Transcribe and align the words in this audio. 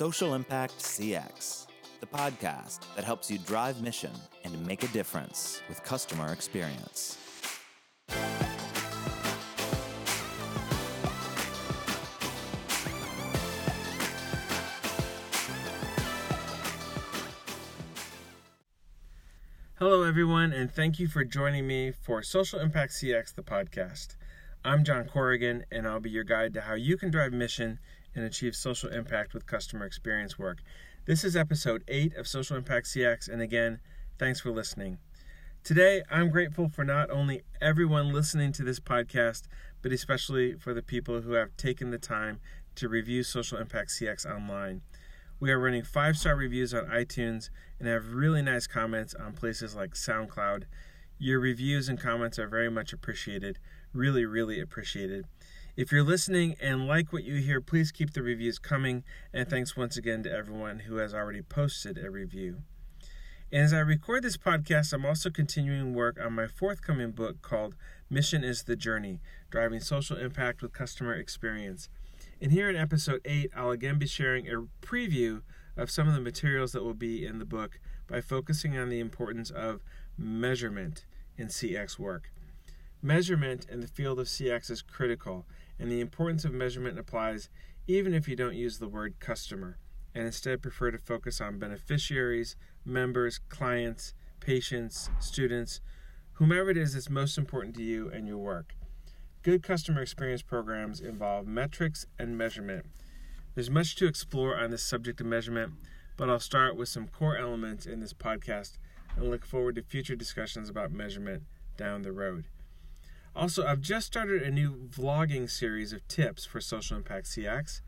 Social 0.00 0.32
Impact 0.32 0.78
CX, 0.78 1.66
the 2.00 2.06
podcast 2.06 2.78
that 2.96 3.04
helps 3.04 3.30
you 3.30 3.36
drive 3.36 3.82
mission 3.82 4.10
and 4.44 4.66
make 4.66 4.82
a 4.82 4.88
difference 4.88 5.60
with 5.68 5.84
customer 5.84 6.32
experience. 6.32 7.18
Hello, 19.78 20.02
everyone, 20.04 20.54
and 20.54 20.72
thank 20.72 20.98
you 20.98 21.08
for 21.08 21.24
joining 21.24 21.66
me 21.66 21.92
for 21.92 22.22
Social 22.22 22.58
Impact 22.58 22.92
CX, 22.92 23.34
the 23.34 23.42
podcast. 23.42 24.16
I'm 24.64 24.82
John 24.82 25.04
Corrigan, 25.04 25.66
and 25.70 25.86
I'll 25.86 26.00
be 26.00 26.08
your 26.08 26.24
guide 26.24 26.54
to 26.54 26.62
how 26.62 26.72
you 26.72 26.96
can 26.96 27.10
drive 27.10 27.34
mission 27.34 27.80
and 28.14 28.24
achieve 28.24 28.54
social 28.54 28.90
impact 28.90 29.34
with 29.34 29.46
customer 29.46 29.84
experience 29.84 30.38
work. 30.38 30.62
This 31.06 31.24
is 31.24 31.36
episode 31.36 31.82
8 31.88 32.16
of 32.16 32.28
Social 32.28 32.56
Impact 32.56 32.86
CX, 32.86 33.28
and 33.28 33.40
again, 33.40 33.80
thanks 34.18 34.40
for 34.40 34.50
listening. 34.50 34.98
Today, 35.62 36.02
I'm 36.10 36.30
grateful 36.30 36.68
for 36.68 36.84
not 36.84 37.10
only 37.10 37.42
everyone 37.60 38.12
listening 38.12 38.52
to 38.52 38.62
this 38.62 38.80
podcast, 38.80 39.42
but 39.82 39.92
especially 39.92 40.54
for 40.54 40.72
the 40.72 40.82
people 40.82 41.20
who 41.20 41.32
have 41.32 41.56
taken 41.56 41.90
the 41.90 41.98
time 41.98 42.40
to 42.76 42.88
review 42.88 43.22
Social 43.22 43.58
Impact 43.58 43.90
CX 43.90 44.24
online. 44.24 44.82
We 45.38 45.50
are 45.50 45.58
running 45.58 45.84
five 45.84 46.16
star 46.16 46.36
reviews 46.36 46.74
on 46.74 46.86
iTunes 46.86 47.50
and 47.78 47.88
have 47.88 48.12
really 48.12 48.42
nice 48.42 48.66
comments 48.66 49.14
on 49.14 49.32
places 49.32 49.74
like 49.74 49.94
SoundCloud. 49.94 50.64
Your 51.18 51.40
reviews 51.40 51.88
and 51.88 52.00
comments 52.00 52.38
are 52.38 52.46
very 52.46 52.70
much 52.70 52.92
appreciated. 52.92 53.58
Really, 53.92 54.24
really 54.24 54.60
appreciated. 54.60 55.26
If 55.80 55.90
you're 55.90 56.04
listening 56.04 56.56
and 56.60 56.86
like 56.86 57.10
what 57.10 57.24
you 57.24 57.36
hear, 57.36 57.62
please 57.62 57.90
keep 57.90 58.12
the 58.12 58.22
reviews 58.22 58.58
coming. 58.58 59.02
And 59.32 59.48
thanks 59.48 59.78
once 59.78 59.96
again 59.96 60.22
to 60.24 60.30
everyone 60.30 60.80
who 60.80 60.96
has 60.96 61.14
already 61.14 61.40
posted 61.40 61.96
a 61.96 62.10
review. 62.10 62.58
And 63.50 63.62
as 63.62 63.72
I 63.72 63.78
record 63.78 64.22
this 64.22 64.36
podcast, 64.36 64.92
I'm 64.92 65.06
also 65.06 65.30
continuing 65.30 65.94
work 65.94 66.20
on 66.22 66.34
my 66.34 66.46
forthcoming 66.46 67.12
book 67.12 67.40
called 67.40 67.76
Mission 68.10 68.44
is 68.44 68.64
the 68.64 68.76
Journey 68.76 69.20
Driving 69.48 69.80
Social 69.80 70.18
Impact 70.18 70.60
with 70.60 70.74
Customer 70.74 71.14
Experience. 71.14 71.88
And 72.42 72.52
here 72.52 72.68
in 72.68 72.76
episode 72.76 73.22
8, 73.24 73.50
I'll 73.56 73.70
again 73.70 73.98
be 73.98 74.06
sharing 74.06 74.48
a 74.48 74.66
preview 74.86 75.40
of 75.78 75.90
some 75.90 76.06
of 76.06 76.12
the 76.12 76.20
materials 76.20 76.72
that 76.72 76.84
will 76.84 76.92
be 76.92 77.24
in 77.24 77.38
the 77.38 77.46
book 77.46 77.80
by 78.06 78.20
focusing 78.20 78.76
on 78.76 78.90
the 78.90 79.00
importance 79.00 79.48
of 79.48 79.80
measurement 80.18 81.06
in 81.38 81.46
CX 81.46 81.98
work. 81.98 82.30
Measurement 83.02 83.66
in 83.70 83.80
the 83.80 83.88
field 83.88 84.20
of 84.20 84.26
CX 84.26 84.70
is 84.70 84.82
critical, 84.82 85.46
and 85.80 85.90
the 85.90 86.00
importance 86.00 86.44
of 86.44 86.52
measurement 86.52 86.98
applies 86.98 87.48
even 87.86 88.14
if 88.14 88.28
you 88.28 88.36
don't 88.36 88.54
use 88.54 88.78
the 88.78 88.88
word 88.88 89.18
customer, 89.18 89.78
and 90.14 90.26
instead 90.26 90.62
prefer 90.62 90.90
to 90.90 90.98
focus 90.98 91.40
on 91.40 91.58
beneficiaries, 91.58 92.54
members, 92.84 93.40
clients, 93.48 94.14
patients, 94.40 95.10
students, 95.18 95.80
whomever 96.34 96.70
it 96.70 96.76
is 96.76 96.94
that's 96.94 97.10
most 97.10 97.38
important 97.38 97.74
to 97.74 97.82
you 97.82 98.10
and 98.10 98.28
your 98.28 98.38
work. 98.38 98.74
Good 99.42 99.62
customer 99.62 100.02
experience 100.02 100.42
programs 100.42 101.00
involve 101.00 101.46
metrics 101.46 102.06
and 102.18 102.36
measurement. 102.36 102.86
There's 103.54 103.70
much 103.70 103.96
to 103.96 104.06
explore 104.06 104.56
on 104.56 104.70
this 104.70 104.82
subject 104.82 105.20
of 105.20 105.26
measurement, 105.26 105.72
but 106.16 106.28
I'll 106.28 106.38
start 106.38 106.76
with 106.76 106.88
some 106.88 107.08
core 107.08 107.36
elements 107.36 107.86
in 107.86 108.00
this 108.00 108.12
podcast 108.12 108.78
and 109.16 109.30
look 109.30 109.46
forward 109.46 109.76
to 109.76 109.82
future 109.82 110.14
discussions 110.14 110.68
about 110.68 110.92
measurement 110.92 111.44
down 111.76 112.02
the 112.02 112.12
road. 112.12 112.44
Also, 113.34 113.64
I've 113.64 113.80
just 113.80 114.08
started 114.08 114.42
a 114.42 114.50
new 114.50 114.88
vlogging 114.88 115.48
series 115.48 115.92
of 115.92 116.06
tips 116.08 116.44
for 116.44 116.60
Social 116.60 116.96
Impact 116.96 117.26
CX. 117.26 117.80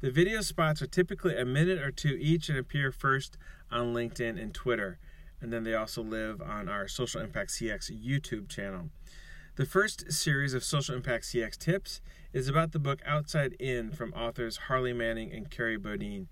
The 0.00 0.10
video 0.10 0.40
spots 0.40 0.80
are 0.80 0.86
typically 0.86 1.36
a 1.36 1.44
minute 1.44 1.78
or 1.78 1.90
two 1.90 2.16
each 2.20 2.48
and 2.48 2.58
appear 2.58 2.90
first 2.90 3.36
on 3.70 3.94
LinkedIn 3.94 4.40
and 4.40 4.54
Twitter, 4.54 4.98
and 5.40 5.52
then 5.52 5.64
they 5.64 5.74
also 5.74 6.02
live 6.02 6.40
on 6.40 6.68
our 6.68 6.88
Social 6.88 7.20
Impact 7.20 7.50
CX 7.50 7.90
YouTube 7.92 8.48
channel. 8.48 8.88
The 9.56 9.66
first 9.66 10.10
series 10.10 10.54
of 10.54 10.64
Social 10.64 10.94
Impact 10.94 11.24
CX 11.24 11.58
tips 11.58 12.00
is 12.32 12.48
about 12.48 12.72
the 12.72 12.78
book 12.78 13.00
Outside 13.04 13.52
In 13.60 13.90
from 13.90 14.14
authors 14.14 14.56
Harley 14.56 14.94
Manning 14.94 15.30
and 15.30 15.50
Kerry 15.50 15.76
Bodine. 15.76 16.28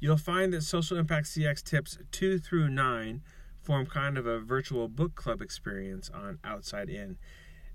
You'll 0.00 0.16
find 0.16 0.52
that 0.54 0.62
Social 0.62 0.96
Impact 0.96 1.26
CX 1.26 1.62
tips 1.62 1.98
2 2.10 2.38
through 2.38 2.70
9 2.70 3.20
form 3.60 3.86
kind 3.86 4.18
of 4.18 4.26
a 4.26 4.40
virtual 4.40 4.88
book 4.88 5.14
club 5.14 5.42
experience 5.42 6.10
on 6.12 6.38
Outside 6.42 6.88
In. 6.88 7.18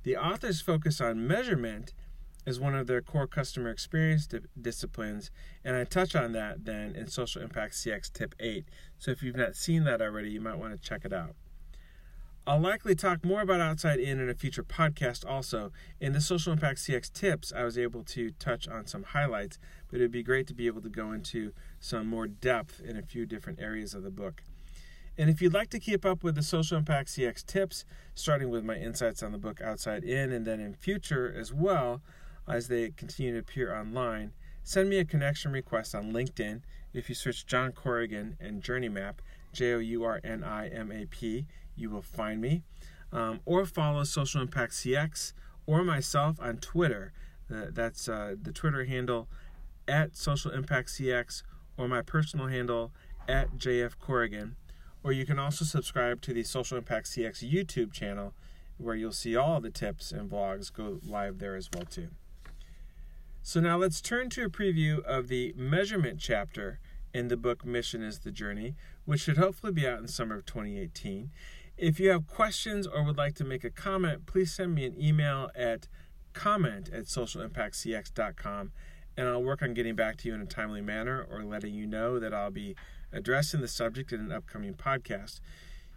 The 0.07 0.15
authors 0.15 0.61
focus 0.61 1.01
on 1.01 1.27
measurement 1.27 1.93
as 2.45 2.61
one 2.61 2.73
of 2.73 2.87
their 2.87 3.01
core 3.01 3.27
customer 3.27 3.69
experience 3.69 4.25
di- 4.25 4.39
disciplines, 4.61 5.31
and 5.65 5.75
I 5.75 5.83
touch 5.83 6.15
on 6.15 6.31
that 6.31 6.63
then 6.63 6.95
in 6.95 7.09
Social 7.09 7.41
Impact 7.41 7.73
CX 7.73 8.13
tip 8.13 8.33
8. 8.39 8.63
So 8.97 9.11
if 9.11 9.21
you've 9.21 9.35
not 9.35 9.57
seen 9.57 9.83
that 9.83 10.01
already, 10.01 10.29
you 10.29 10.39
might 10.39 10.57
want 10.57 10.73
to 10.73 10.81
check 10.81 11.03
it 11.03 11.11
out. 11.11 11.35
I'll 12.47 12.61
likely 12.61 12.95
talk 12.95 13.25
more 13.25 13.41
about 13.41 13.59
Outside 13.59 13.99
In 13.99 14.21
in 14.21 14.29
a 14.29 14.33
future 14.33 14.63
podcast 14.63 15.29
also. 15.29 15.73
In 15.99 16.13
the 16.13 16.21
Social 16.21 16.53
Impact 16.53 16.79
CX 16.79 17.11
tips, 17.11 17.51
I 17.53 17.65
was 17.65 17.77
able 17.77 18.05
to 18.05 18.31
touch 18.39 18.65
on 18.65 18.87
some 18.87 19.03
highlights, 19.03 19.59
but 19.91 19.97
it'd 19.97 20.09
be 20.09 20.23
great 20.23 20.47
to 20.47 20.53
be 20.53 20.67
able 20.67 20.83
to 20.83 20.89
go 20.89 21.11
into 21.11 21.51
some 21.81 22.07
more 22.07 22.27
depth 22.27 22.79
in 22.79 22.95
a 22.95 23.01
few 23.01 23.25
different 23.25 23.59
areas 23.59 23.93
of 23.93 24.03
the 24.03 24.09
book. 24.09 24.41
And 25.17 25.31
if 25.31 25.41
you'd 25.41 25.53
like 25.53 25.69
to 25.71 25.79
keep 25.79 26.05
up 26.05 26.23
with 26.23 26.35
the 26.35 26.43
Social 26.43 26.77
Impact 26.77 27.09
CX 27.09 27.43
tips, 27.43 27.85
starting 28.13 28.49
with 28.49 28.63
my 28.63 28.75
insights 28.75 29.23
on 29.23 29.31
the 29.31 29.39
book 29.39 29.59
Outside 29.61 30.03
In 30.03 30.31
and 30.31 30.45
then 30.45 30.59
in 30.59 30.75
future 30.75 31.33
as 31.35 31.51
well, 31.51 32.01
as 32.47 32.67
they 32.67 32.91
continue 32.91 33.33
to 33.33 33.39
appear 33.39 33.75
online, 33.75 34.33
send 34.63 34.89
me 34.89 34.99
a 34.99 35.05
connection 35.05 35.51
request 35.51 35.95
on 35.95 36.13
LinkedIn. 36.13 36.61
If 36.93 37.09
you 37.09 37.15
search 37.15 37.47
John 37.47 37.71
Corrigan 37.71 38.37
and 38.39 38.61
Journimap, 38.61 39.15
J 39.53 39.73
O 39.73 39.79
U 39.79 40.03
R 40.03 40.21
N 40.23 40.43
I 40.43 40.67
M 40.67 40.91
A 40.91 41.05
P, 41.05 41.47
you 41.75 41.89
will 41.89 42.03
find 42.03 42.39
me. 42.39 42.61
Um, 43.11 43.39
or 43.45 43.65
follow 43.65 44.03
Social 44.03 44.41
Impact 44.41 44.73
CX 44.73 45.33
or 45.65 45.83
myself 45.83 46.39
on 46.39 46.57
Twitter. 46.57 47.11
Uh, 47.51 47.67
that's 47.71 48.07
uh, 48.07 48.35
the 48.39 48.51
Twitter 48.51 48.85
handle 48.85 49.27
at 49.87 50.15
Social 50.15 50.51
Impact 50.51 50.89
CX 50.89 51.41
or 51.75 51.87
my 51.87 52.01
personal 52.01 52.47
handle 52.47 52.91
at 53.27 53.57
JF 53.57 53.97
Corrigan. 53.99 54.55
Or 55.07 55.13
you 55.13 55.25
can 55.25 55.39
also 55.39 55.63
subscribe 55.63 56.19
to 56.23 56.33
the 56.33 56.43
Social 56.43 56.77
Impact 56.77 57.07
CX 57.07 57.49
YouTube 57.49 57.93
channel 57.93 58.33
where 58.77 58.93
you'll 58.93 59.13
see 59.13 59.37
all 59.37 59.61
the 59.61 59.69
tips 59.69 60.11
and 60.11 60.29
vlogs 60.29 60.71
go 60.71 60.99
live 61.01 61.39
there 61.39 61.55
as 61.55 61.69
well 61.73 61.85
too. 61.85 62.09
So 63.41 63.61
now 63.61 63.77
let's 63.77 64.01
turn 64.01 64.29
to 64.31 64.43
a 64.43 64.49
preview 64.49 65.01
of 65.05 65.29
the 65.29 65.53
measurement 65.55 66.19
chapter 66.19 66.81
in 67.13 67.29
the 67.29 67.37
book 67.37 67.65
Mission 67.65 68.03
is 68.03 68.19
the 68.19 68.31
Journey, 68.31 68.75
which 69.05 69.21
should 69.21 69.37
hopefully 69.37 69.71
be 69.71 69.87
out 69.87 69.99
in 69.99 70.09
summer 70.09 70.35
of 70.35 70.45
2018. 70.45 71.31
If 71.77 72.01
you 72.01 72.09
have 72.09 72.27
questions 72.27 72.85
or 72.85 73.01
would 73.01 73.17
like 73.17 73.35
to 73.35 73.45
make 73.45 73.63
a 73.63 73.69
comment, 73.69 74.25
please 74.25 74.51
send 74.51 74.75
me 74.75 74.83
an 74.85 75.01
email 75.01 75.49
at 75.55 75.87
comment 76.33 76.89
at 76.91 77.05
socialimpactcx.com 77.05 78.73
and 79.15 79.27
I'll 79.27 79.41
work 79.41 79.61
on 79.63 79.73
getting 79.73 79.95
back 79.95 80.17
to 80.17 80.27
you 80.27 80.35
in 80.35 80.41
a 80.41 80.45
timely 80.45 80.81
manner 80.81 81.25
or 81.31 81.43
letting 81.43 81.73
you 81.73 81.87
know 81.87 82.19
that 82.19 82.33
I'll 82.33 82.51
be 82.51 82.75
addressing 83.11 83.61
the 83.61 83.67
subject 83.67 84.11
in 84.11 84.19
an 84.19 84.31
upcoming 84.31 84.73
podcast. 84.73 85.39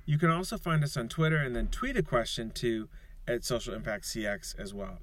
You 0.07 0.19
can 0.19 0.31
also 0.31 0.57
find 0.57 0.83
us 0.83 0.97
on 0.97 1.09
Twitter 1.09 1.37
and 1.37 1.55
then 1.55 1.69
tweet 1.69 1.97
a 1.97 2.03
question 2.03 2.51
to 2.53 2.89
at 3.27 3.45
Social 3.45 3.75
Impact 3.75 4.05
CX 4.05 4.59
as 4.59 4.75
well. 4.75 4.99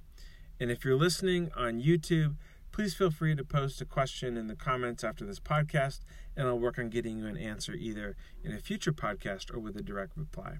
And 0.59 0.71
if 0.71 0.83
you're 0.83 0.97
listening 0.97 1.51
on 1.55 1.81
YouTube, 1.81 2.35
please 2.71 2.93
feel 2.93 3.11
free 3.11 3.35
to 3.35 3.43
post 3.43 3.79
a 3.81 3.85
question 3.85 4.37
in 4.37 4.47
the 4.47 4.55
comments 4.55 5.03
after 5.03 5.25
this 5.25 5.39
podcast, 5.39 6.01
and 6.35 6.47
I'll 6.47 6.59
work 6.59 6.77
on 6.77 6.89
getting 6.89 7.17
you 7.17 7.27
an 7.27 7.37
answer 7.37 7.73
either 7.73 8.15
in 8.43 8.51
a 8.51 8.59
future 8.59 8.91
podcast 8.91 9.53
or 9.53 9.59
with 9.59 9.75
a 9.77 9.83
direct 9.83 10.17
reply. 10.17 10.57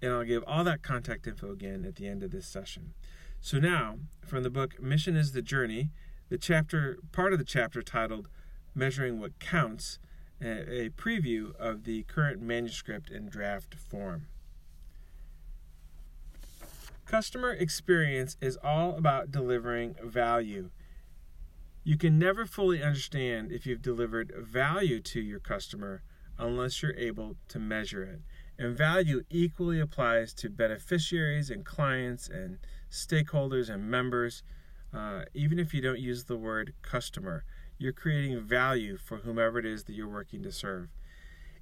And 0.00 0.12
I'll 0.12 0.24
give 0.24 0.44
all 0.46 0.64
that 0.64 0.82
contact 0.82 1.26
info 1.26 1.50
again 1.50 1.84
at 1.84 1.96
the 1.96 2.06
end 2.06 2.22
of 2.22 2.30
this 2.30 2.46
session. 2.46 2.94
So 3.40 3.58
now, 3.58 3.98
from 4.26 4.42
the 4.42 4.50
book 4.50 4.80
Mission 4.80 5.16
is 5.16 5.32
the 5.32 5.42
Journey, 5.42 5.90
the 6.28 6.38
chapter 6.38 6.98
part 7.12 7.32
of 7.32 7.38
the 7.38 7.44
chapter 7.44 7.82
titled 7.82 8.28
Measuring 8.74 9.20
What 9.20 9.38
Counts, 9.38 9.98
a 10.40 10.90
preview 10.90 11.54
of 11.56 11.84
the 11.84 12.02
current 12.04 12.40
manuscript 12.40 13.10
in 13.10 13.28
draft 13.28 13.74
form. 13.74 14.26
Customer 17.06 17.52
experience 17.52 18.36
is 18.40 18.58
all 18.64 18.96
about 18.96 19.30
delivering 19.30 19.94
value. 20.02 20.70
You 21.84 21.96
can 21.96 22.18
never 22.18 22.46
fully 22.46 22.82
understand 22.82 23.52
if 23.52 23.64
you've 23.64 23.80
delivered 23.80 24.32
value 24.36 25.00
to 25.00 25.20
your 25.20 25.38
customer 25.38 26.02
unless 26.36 26.82
you're 26.82 26.96
able 26.96 27.36
to 27.48 27.60
measure 27.60 28.02
it. 28.02 28.20
And 28.58 28.76
value 28.76 29.22
equally 29.30 29.78
applies 29.78 30.32
to 30.34 30.50
beneficiaries 30.50 31.48
and 31.48 31.64
clients 31.64 32.28
and 32.28 32.58
stakeholders 32.90 33.70
and 33.70 33.88
members. 33.88 34.42
Uh, 34.92 35.26
even 35.32 35.58
if 35.58 35.72
you 35.72 35.80
don't 35.80 36.00
use 36.00 36.24
the 36.24 36.36
word 36.36 36.74
customer, 36.82 37.44
you're 37.78 37.92
creating 37.92 38.40
value 38.40 38.96
for 38.96 39.18
whomever 39.18 39.58
it 39.58 39.66
is 39.66 39.84
that 39.84 39.94
you're 39.94 40.08
working 40.08 40.42
to 40.42 40.52
serve. 40.52 40.88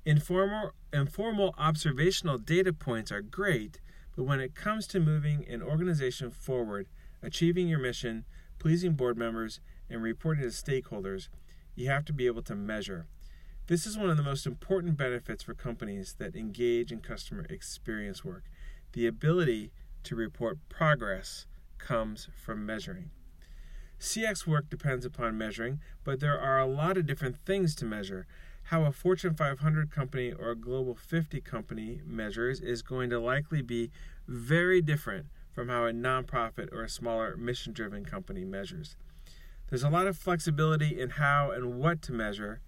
Informal, 0.05 0.73
informal 0.93 1.55
observational 1.57 2.39
data 2.39 2.73
points 2.73 3.11
are 3.11 3.23
great, 3.23 3.81
but 4.15 4.25
when 4.25 4.41
it 4.41 4.55
comes 4.55 4.87
to 4.89 5.01
moving 5.01 5.47
an 5.49 5.63
organization 5.63 6.31
forward, 6.31 6.89
achieving 7.23 7.69
your 7.69 7.79
mission, 7.79 8.25
pleasing 8.59 8.93
board 8.93 9.17
members, 9.17 9.61
and 9.89 10.03
reporting 10.03 10.43
to 10.43 10.49
stakeholders, 10.49 11.29
you 11.75 11.89
have 11.89 12.05
to 12.05 12.13
be 12.13 12.27
able 12.27 12.43
to 12.43 12.55
measure. 12.55 13.07
This 13.67 13.87
is 13.87 13.97
one 13.97 14.11
of 14.11 14.19
the 14.19 14.23
most 14.23 14.47
important 14.47 14.97
benefits 14.99 15.43
for 15.43 15.55
companies 15.55 16.17
that 16.19 16.37
engage 16.37 16.93
in 16.93 17.01
customer 17.01 17.47
experience 17.49 18.25
work. 18.25 18.45
The 18.93 19.07
ability 19.07 19.73
to 20.05 20.15
report 20.15 20.59
progress 20.69 21.47
comes 21.79 22.29
from 22.37 22.67
measuring. 22.67 23.11
CX 24.05 24.47
work 24.47 24.69
depends 24.69 25.07
upon 25.07 25.39
measuring, 25.39 25.81
but 26.05 26.21
there 26.21 26.39
are 26.39 26.61
a 26.61 26.67
lot 26.67 26.99
of 26.99 27.07
different 27.07 27.39
things 27.47 27.75
to 27.77 27.87
measure. 27.87 28.27
How 28.65 28.85
a 28.85 28.93
Fortune 28.93 29.35
500 29.35 29.91
company 29.91 30.31
or 30.31 30.51
a 30.51 30.57
Global 30.57 30.95
50 30.95 31.41
company 31.41 32.03
measures 32.05 32.61
is 32.61 32.83
going 32.83 33.09
to 33.11 33.19
likely 33.19 33.63
be 33.63 33.91
very 34.29 34.83
different 34.83 35.27
from 35.51 35.69
how 35.69 35.87
a 35.87 35.93
nonprofit 35.93 36.71
or 36.71 36.83
a 36.83 36.89
smaller 36.89 37.35
mission 37.39 37.73
driven 37.73 38.05
company 38.05 38.45
measures. 38.45 38.97
There's 39.71 39.83
a 39.83 39.89
lot 39.89 40.07
of 40.07 40.19
flexibility 40.19 41.01
in 41.01 41.11
how 41.11 41.51
and 41.51 41.81
what 41.81 42.03
to 42.03 42.13
measure, 42.13 42.61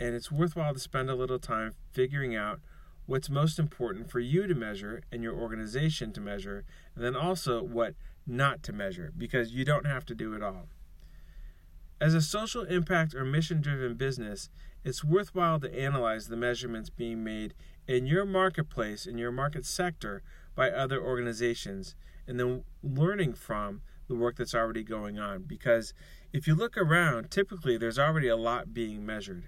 and 0.00 0.14
it's 0.14 0.32
worthwhile 0.32 0.72
to 0.72 0.80
spend 0.80 1.10
a 1.10 1.14
little 1.14 1.38
time 1.38 1.74
figuring 1.92 2.34
out 2.34 2.60
what's 3.04 3.28
most 3.28 3.58
important 3.58 4.10
for 4.10 4.20
you 4.20 4.46
to 4.46 4.54
measure 4.54 5.02
and 5.12 5.22
your 5.22 5.34
organization 5.34 6.12
to 6.14 6.20
measure, 6.20 6.64
and 6.94 7.04
then 7.04 7.14
also 7.14 7.62
what 7.62 7.94
not 8.26 8.62
to 8.64 8.72
measure, 8.72 9.12
because 9.16 9.52
you 9.52 9.64
don't 9.64 9.86
have 9.86 10.04
to 10.06 10.14
do 10.14 10.34
it 10.34 10.42
all. 10.42 10.68
As 12.00 12.14
a 12.14 12.20
social 12.20 12.64
impact 12.64 13.14
or 13.14 13.24
mission 13.24 13.60
driven 13.60 13.94
business, 13.94 14.50
it's 14.84 15.04
worthwhile 15.04 15.60
to 15.60 15.78
analyze 15.78 16.26
the 16.26 16.36
measurements 16.36 16.90
being 16.90 17.22
made 17.22 17.54
in 17.86 18.06
your 18.06 18.24
marketplace, 18.24 19.06
in 19.06 19.18
your 19.18 19.30
market 19.30 19.64
sector, 19.64 20.22
by 20.54 20.70
other 20.70 21.00
organizations, 21.00 21.94
and 22.26 22.38
then 22.38 22.64
learning 22.82 23.34
from 23.34 23.82
the 24.08 24.14
work 24.14 24.36
that's 24.36 24.54
already 24.54 24.82
going 24.82 25.18
on. 25.18 25.42
Because 25.42 25.94
if 26.32 26.46
you 26.46 26.54
look 26.54 26.76
around, 26.76 27.30
typically 27.30 27.76
there's 27.76 27.98
already 27.98 28.28
a 28.28 28.36
lot 28.36 28.74
being 28.74 29.06
measured. 29.06 29.44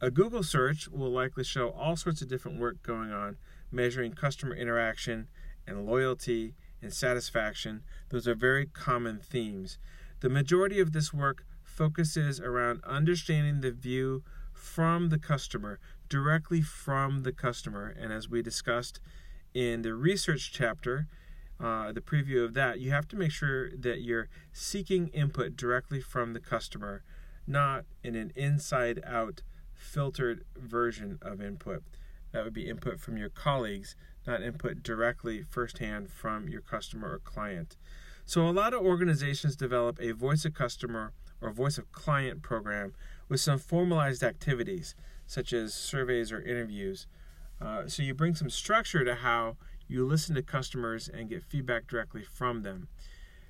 A 0.00 0.10
Google 0.10 0.42
search 0.42 0.88
will 0.88 1.10
likely 1.10 1.44
show 1.44 1.70
all 1.70 1.96
sorts 1.96 2.22
of 2.22 2.28
different 2.28 2.60
work 2.60 2.82
going 2.82 3.12
on, 3.12 3.36
measuring 3.70 4.12
customer 4.12 4.54
interaction 4.54 5.28
and 5.66 5.86
loyalty 5.86 6.54
and 6.82 6.92
satisfaction. 6.92 7.82
Those 8.10 8.26
are 8.28 8.34
very 8.34 8.66
common 8.66 9.18
themes. 9.18 9.78
The 10.20 10.28
majority 10.28 10.80
of 10.80 10.92
this 10.92 11.12
work 11.12 11.44
focuses 11.62 12.40
around 12.40 12.82
understanding 12.84 13.60
the 13.60 13.70
view 13.72 14.22
from 14.52 15.08
the 15.08 15.18
customer, 15.18 15.78
directly 16.08 16.60
from 16.60 17.22
the 17.22 17.32
customer. 17.32 17.94
And 17.98 18.12
as 18.12 18.28
we 18.28 18.42
discussed 18.42 19.00
in 19.54 19.82
the 19.82 19.94
research 19.94 20.52
chapter, 20.52 21.06
uh, 21.58 21.92
the 21.92 22.00
preview 22.00 22.44
of 22.44 22.54
that, 22.54 22.80
you 22.80 22.90
have 22.90 23.08
to 23.08 23.16
make 23.16 23.32
sure 23.32 23.70
that 23.70 24.02
you're 24.02 24.28
seeking 24.52 25.08
input 25.08 25.56
directly 25.56 26.00
from 26.00 26.32
the 26.32 26.40
customer, 26.40 27.02
not 27.46 27.84
in 28.02 28.16
an 28.16 28.32
inside 28.34 29.00
out 29.06 29.42
filtered 29.72 30.44
version 30.56 31.18
of 31.22 31.40
input. 31.40 31.82
That 32.32 32.44
would 32.44 32.54
be 32.54 32.68
input 32.68 32.98
from 33.00 33.16
your 33.16 33.28
colleagues, 33.28 33.94
not 34.26 34.42
input 34.42 34.82
directly 34.82 35.42
firsthand 35.42 36.10
from 36.10 36.48
your 36.48 36.60
customer 36.60 37.12
or 37.12 37.18
client. 37.18 37.76
So, 38.24 38.48
a 38.48 38.50
lot 38.50 38.72
of 38.72 38.82
organizations 38.82 39.56
develop 39.56 39.98
a 40.00 40.12
voice 40.12 40.44
of 40.44 40.54
customer 40.54 41.12
or 41.40 41.50
voice 41.50 41.76
of 41.76 41.90
client 41.90 42.42
program 42.42 42.94
with 43.28 43.40
some 43.40 43.58
formalized 43.58 44.22
activities, 44.22 44.94
such 45.26 45.52
as 45.52 45.74
surveys 45.74 46.30
or 46.30 46.40
interviews. 46.40 47.06
Uh, 47.60 47.88
so, 47.88 48.02
you 48.02 48.14
bring 48.14 48.34
some 48.34 48.50
structure 48.50 49.04
to 49.04 49.16
how 49.16 49.56
you 49.88 50.06
listen 50.06 50.34
to 50.36 50.42
customers 50.42 51.08
and 51.08 51.28
get 51.28 51.42
feedback 51.42 51.86
directly 51.86 52.22
from 52.22 52.62
them. 52.62 52.88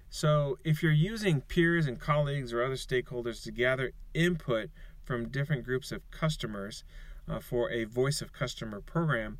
So, 0.08 0.58
if 0.64 0.82
you're 0.82 0.92
using 0.92 1.42
peers 1.42 1.86
and 1.86 2.00
colleagues 2.00 2.52
or 2.52 2.62
other 2.62 2.74
stakeholders 2.74 3.42
to 3.44 3.52
gather 3.52 3.92
input 4.14 4.70
from 5.04 5.28
different 5.28 5.64
groups 5.64 5.92
of 5.92 6.10
customers 6.10 6.84
uh, 7.28 7.40
for 7.40 7.70
a 7.70 7.84
voice 7.84 8.20
of 8.20 8.32
customer 8.32 8.80
program, 8.80 9.38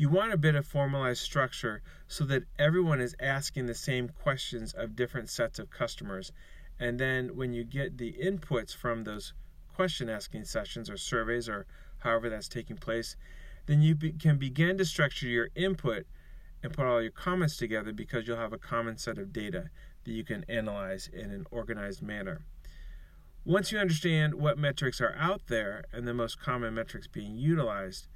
you 0.00 0.08
want 0.08 0.32
a 0.32 0.38
bit 0.38 0.54
of 0.54 0.66
formalized 0.66 1.20
structure 1.20 1.82
so 2.08 2.24
that 2.24 2.44
everyone 2.58 3.02
is 3.02 3.14
asking 3.20 3.66
the 3.66 3.74
same 3.74 4.08
questions 4.08 4.72
of 4.72 4.96
different 4.96 5.28
sets 5.28 5.58
of 5.58 5.68
customers. 5.68 6.32
And 6.78 6.98
then 6.98 7.36
when 7.36 7.52
you 7.52 7.64
get 7.64 7.98
the 7.98 8.14
inputs 8.14 8.74
from 8.74 9.04
those 9.04 9.34
question 9.74 10.08
asking 10.08 10.46
sessions 10.46 10.88
or 10.88 10.96
surveys 10.96 11.50
or 11.50 11.66
however 11.98 12.30
that's 12.30 12.48
taking 12.48 12.78
place, 12.78 13.14
then 13.66 13.82
you 13.82 13.94
be, 13.94 14.12
can 14.12 14.38
begin 14.38 14.78
to 14.78 14.86
structure 14.86 15.26
your 15.26 15.50
input 15.54 16.06
and 16.62 16.72
put 16.72 16.86
all 16.86 17.02
your 17.02 17.10
comments 17.10 17.58
together 17.58 17.92
because 17.92 18.26
you'll 18.26 18.38
have 18.38 18.54
a 18.54 18.58
common 18.58 18.96
set 18.96 19.18
of 19.18 19.34
data 19.34 19.68
that 20.04 20.12
you 20.12 20.24
can 20.24 20.46
analyze 20.48 21.10
in 21.12 21.30
an 21.30 21.44
organized 21.50 22.00
manner. 22.00 22.40
Once 23.44 23.70
you 23.70 23.78
understand 23.78 24.32
what 24.32 24.56
metrics 24.56 24.98
are 24.98 25.14
out 25.18 25.42
there 25.48 25.84
and 25.92 26.08
the 26.08 26.14
most 26.14 26.40
common 26.40 26.72
metrics 26.72 27.06
being 27.06 27.36
utilized, 27.36 28.08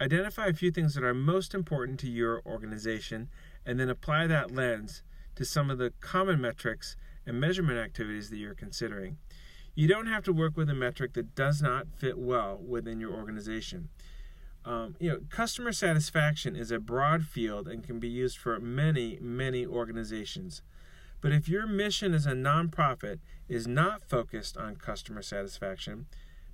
identify 0.00 0.46
a 0.46 0.54
few 0.54 0.70
things 0.70 0.94
that 0.94 1.04
are 1.04 1.14
most 1.14 1.54
important 1.54 2.00
to 2.00 2.08
your 2.08 2.42
organization 2.44 3.28
and 3.64 3.78
then 3.78 3.88
apply 3.88 4.26
that 4.26 4.50
lens 4.50 5.02
to 5.36 5.44
some 5.44 5.70
of 5.70 5.78
the 5.78 5.92
common 6.00 6.40
metrics 6.40 6.96
and 7.26 7.40
measurement 7.40 7.78
activities 7.78 8.30
that 8.30 8.36
you're 8.36 8.54
considering. 8.54 9.18
You 9.74 9.88
don't 9.88 10.06
have 10.06 10.22
to 10.24 10.32
work 10.32 10.56
with 10.56 10.70
a 10.70 10.74
metric 10.74 11.14
that 11.14 11.34
does 11.34 11.60
not 11.60 11.88
fit 11.96 12.18
well 12.18 12.58
within 12.64 13.00
your 13.00 13.12
organization. 13.12 13.88
Um, 14.64 14.96
you 14.98 15.10
know, 15.10 15.20
customer 15.28 15.72
satisfaction 15.72 16.56
is 16.56 16.70
a 16.70 16.78
broad 16.78 17.24
field 17.24 17.68
and 17.68 17.82
can 17.82 17.98
be 17.98 18.08
used 18.08 18.38
for 18.38 18.58
many, 18.60 19.18
many 19.20 19.66
organizations. 19.66 20.62
But 21.20 21.32
if 21.32 21.48
your 21.48 21.66
mission 21.66 22.14
as 22.14 22.26
a 22.26 22.32
nonprofit 22.32 23.18
is 23.48 23.66
not 23.66 24.02
focused 24.02 24.56
on 24.56 24.76
customer 24.76 25.22
satisfaction, 25.22 26.06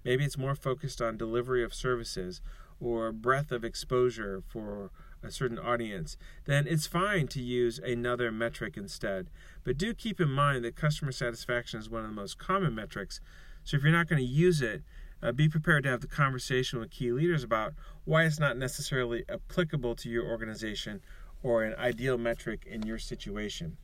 maybe 0.05 0.25
it's 0.25 0.39
more 0.39 0.55
focused 0.55 1.01
on 1.01 1.17
delivery 1.17 1.63
of 1.63 1.75
services 1.75 2.41
or 2.81 3.13
breadth 3.13 3.53
of 3.53 3.65
exposure 3.65 4.43
for 4.49 4.91
a 5.23 5.31
certain 5.31 5.59
audience, 5.59 6.17
then 6.47 6.67
it's 6.67 6.87
fine 6.87 7.29
to 7.29 7.41
use 7.41 7.79
another 7.79 8.33
metric 8.33 8.77
instead. 8.77 9.29
But 9.65 9.77
do 9.77 9.93
keep 9.93 10.21
in 10.21 10.31
mind 10.31 10.65
that 10.65 10.77
customer 10.77 11.13
satisfaction 11.13 11.79
is 11.79 11.91
one 11.91 12.05
of 12.05 12.11
the 12.11 12.21
most 12.21 12.39
common 12.39 12.75
metrics. 12.75 13.21
So 13.65 13.77
if 13.77 13.83
you're 13.83 13.93
not 13.93 14.09
going 14.09 14.23
to 14.23 14.29
use 14.29 14.63
it, 14.63 14.83
uh, 15.23 15.33
be 15.33 15.49
prepared 15.49 15.85
to 15.85 15.91
have 15.91 16.01
the 16.01 16.07
conversation 16.07 16.79
with 16.79 16.91
key 16.91 17.13
leaders 17.13 17.45
about 17.45 17.75
why 18.05 18.25
it's 18.25 18.41
not 18.41 18.57
necessarily 18.57 19.25
applicable 19.29 19.95
to 19.97 20.09
your 20.09 20.25
organization 20.25 21.03
or 21.43 21.63
an 21.63 21.75
ideal 21.79 22.17
metric 22.17 22.67
in 22.67 22.83
your 22.83 22.99
situation. 22.99 23.77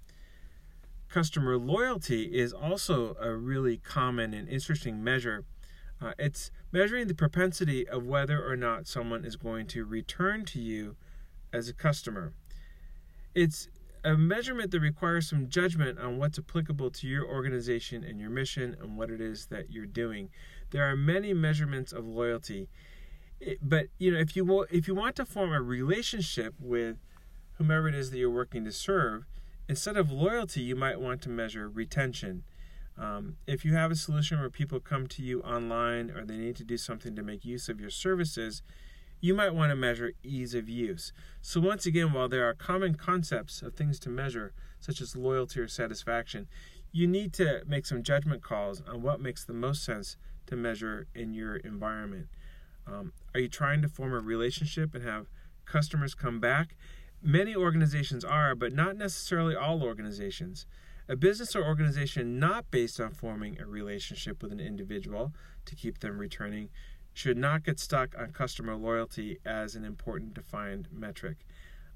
Customer 1.08 1.56
loyalty 1.56 2.25
is 2.25 2.52
also 2.52 3.16
a 3.20 3.32
really 3.34 3.76
common 3.76 4.34
and 4.34 4.48
interesting 4.48 5.04
measure. 5.04 5.44
Uh, 6.00 6.12
it's 6.19 6.50
measuring 6.72 7.06
the 7.06 7.15
propensity 7.15 7.88
of 7.88 8.06
whether 8.06 8.44
or 8.44 8.56
not 8.56 8.86
someone 8.86 9.24
is 9.24 9.36
going 9.36 9.67
to 9.67 9.84
return 9.84 10.44
to 10.44 10.60
you 10.60 10.96
as 11.53 11.69
a 11.69 11.72
customer. 11.74 12.32
It's 13.34 13.69
a 14.05 14.17
measurement 14.17 14.70
that 14.70 14.81
requires 14.81 15.29
some 15.29 15.48
judgment 15.48 15.98
on 15.98 16.19
what's 16.19 16.38
applicable 16.38 16.91
to 16.91 17.08
your 17.08 17.26
organization 17.26 18.05
and 18.05 18.20
your 18.20 18.31
mission 18.31 18.76
and 18.81 18.96
what 18.96 19.10
it 19.10 19.20
is 19.20 19.46
that 19.46 19.70
you're 19.70 19.86
doing. 19.86 20.31
There 20.70 20.84
are 20.84 20.96
many 20.96 21.34
measurements 21.34 21.93
of 21.93 22.06
loyalty, 22.06 22.69
but 23.60 23.86
you 23.98 24.12
know 24.12 24.19
if 24.19 24.36
you 24.36 24.44
will, 24.44 24.67
if 24.70 24.86
you 24.86 24.94
want 24.94 25.17
to 25.17 25.24
form 25.24 25.53
a 25.53 25.60
relationship 25.60 26.55
with 26.60 26.98
whomever 27.55 27.88
it 27.88 27.94
is 27.94 28.10
that 28.10 28.19
you're 28.19 28.31
working 28.31 28.65
to 28.65 28.72
serve, 28.72 29.24
instead 29.69 29.96
of 29.96 30.12
loyalty, 30.12 30.60
you 30.60 30.76
might 30.76 31.00
want 31.00 31.22
to 31.22 31.29
measure 31.29 31.69
retention. 31.69 32.44
Um, 32.98 33.36
if 33.46 33.65
you 33.65 33.74
have 33.74 33.91
a 33.91 33.96
solution 33.96 34.41
where 34.41 34.50
people 34.50 34.81
come 34.81 35.06
to 35.08 35.22
you 35.22 35.43
online 35.43 36.10
or 36.10 36.24
they 36.24 36.36
need 36.36 36.56
to 36.56 36.65
do 36.65 36.76
something 36.76 37.15
to 37.17 37.22
make 37.22 37.44
use 37.44 37.69
of 37.69 37.81
your 37.81 37.91
services, 37.91 38.62
you 39.20 39.34
might 39.34 39.55
want 39.55 39.70
to 39.70 39.76
measure 39.76 40.12
ease 40.22 40.55
of 40.55 40.69
use. 40.69 41.12
So, 41.43 41.60
once 41.60 41.86
again, 41.86 42.12
while 42.12 42.29
there 42.29 42.48
are 42.48 42.55
common 42.55 42.94
concepts 42.94 43.62
of 43.62 43.74
things 43.74 43.98
to 44.00 44.08
measure, 44.08 44.53
such 44.81 45.00
as 45.00 45.17
loyalty 45.17 45.60
or 45.60 45.69
satisfaction, 45.69 46.48
you 46.93 47.06
need 47.06 47.32
to 47.34 47.62
make 47.67 47.86
some 47.86 48.03
judgment 48.03 48.43
calls 48.43 48.82
on 48.88 49.03
what 49.03 49.20
makes 49.20 49.44
the 49.44 49.53
most 49.53 49.84
sense 49.84 50.17
to 50.46 50.56
measure 50.56 51.06
in 51.15 51.34
your 51.34 51.56
environment. 51.56 52.29
Um, 52.86 53.12
are 53.34 53.41
you 53.41 53.48
trying 53.48 53.82
to 53.82 53.88
form 53.88 54.12
a 54.12 54.20
relationship 54.20 54.94
and 54.94 55.05
have 55.05 55.26
customers 55.65 56.15
come 56.15 56.41
back? 56.41 56.76
Many 57.22 57.56
organizations 57.56 58.24
are, 58.24 58.55
but 58.55 58.72
not 58.72 58.96
necessarily 58.96 59.56
all 59.56 59.82
organizations. 59.82 60.67
A 61.08 61.15
business 61.15 61.55
or 61.55 61.65
organization 61.65 62.41
not 62.41 62.69
based 62.72 62.98
on 62.98 63.13
forming 63.13 63.60
a 63.60 63.67
relationship 63.67 64.43
with 64.43 64.51
an 64.51 64.58
individual 64.58 65.32
to 65.67 65.77
keep 65.77 66.01
them 66.01 66.19
returning 66.19 66.69
should 67.15 67.39
not 67.39 67.63
get 67.63 67.79
stuck 67.79 68.19
on 68.19 68.32
customer 68.32 68.75
loyalty 68.75 69.39
as 69.44 69.77
an 69.77 69.84
important 69.84 70.34
defined 70.34 70.89
metric. 70.91 71.46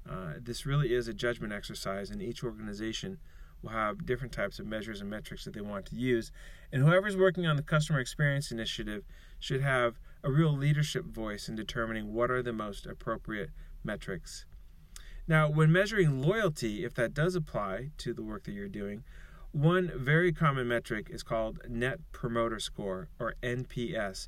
Uh, 0.09 0.33
this 0.41 0.65
really 0.65 0.93
is 0.93 1.09
a 1.09 1.13
judgment 1.13 1.51
exercise, 1.51 2.09
and 2.09 2.21
each 2.21 2.41
organization 2.41 3.17
will 3.61 3.71
have 3.71 4.05
different 4.05 4.33
types 4.33 4.59
of 4.59 4.65
measures 4.65 5.01
and 5.01 5.09
metrics 5.09 5.43
that 5.43 5.53
they 5.53 5.61
want 5.61 5.85
to 5.87 5.95
use. 5.95 6.31
And 6.71 6.81
whoever's 6.81 7.17
working 7.17 7.45
on 7.45 7.57
the 7.57 7.61
customer 7.61 7.99
experience 7.99 8.49
initiative 8.49 9.03
should 9.39 9.61
have 9.61 9.99
a 10.23 10.31
real 10.31 10.55
leadership 10.55 11.05
voice 11.05 11.49
in 11.49 11.55
determining 11.55 12.13
what 12.13 12.31
are 12.31 12.41
the 12.41 12.53
most 12.53 12.85
appropriate 12.85 13.49
metrics. 13.83 14.45
Now, 15.31 15.49
when 15.49 15.71
measuring 15.71 16.21
loyalty, 16.21 16.83
if 16.83 16.93
that 16.95 17.13
does 17.13 17.35
apply 17.35 17.91
to 17.99 18.13
the 18.13 18.21
work 18.21 18.43
that 18.43 18.51
you're 18.51 18.67
doing, 18.67 19.05
One 19.53 19.89
very 19.95 20.33
common 20.33 20.67
metric 20.67 21.07
is 21.09 21.23
called 21.23 21.59
Net 21.69 21.99
Promoter 22.11 22.59
Score, 22.59 23.07
or 23.17 23.35
NPS. 23.41 24.27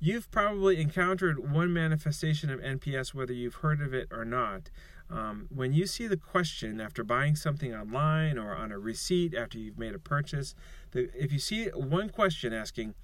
You've 0.00 0.28
probably 0.32 0.80
encountered 0.80 1.48
one 1.52 1.72
manifestation 1.72 2.50
of 2.50 2.58
NPS, 2.58 3.14
whether 3.14 3.32
you've 3.32 3.62
heard 3.62 3.80
of 3.80 3.94
it 3.94 4.08
or 4.10 4.24
not. 4.24 4.70
Um, 5.08 5.46
when 5.48 5.72
you 5.72 5.86
see 5.86 6.08
the 6.08 6.16
question 6.16 6.80
after 6.80 7.04
buying 7.04 7.36
something 7.36 7.72
online 7.72 8.36
or 8.36 8.52
on 8.52 8.72
a 8.72 8.80
receipt 8.80 9.36
after 9.36 9.58
you've 9.58 9.78
made 9.78 9.94
a 9.94 10.00
purchase, 10.00 10.56
the, 10.90 11.08
if 11.14 11.32
you 11.32 11.38
see 11.38 11.66
one 11.66 12.08
question 12.08 12.52
asking, 12.52 12.94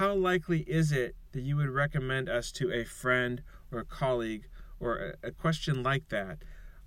how 0.00 0.14
likely 0.14 0.60
is 0.60 0.92
it 0.92 1.14
that 1.32 1.42
you 1.42 1.56
would 1.56 1.68
recommend 1.68 2.30
us 2.30 2.50
to 2.52 2.72
a 2.72 2.84
friend 2.84 3.42
or 3.70 3.80
a 3.80 3.84
colleague, 3.84 4.48
or 4.80 5.14
a, 5.22 5.28
a 5.28 5.30
question 5.30 5.82
like 5.82 6.08
that, 6.08 6.38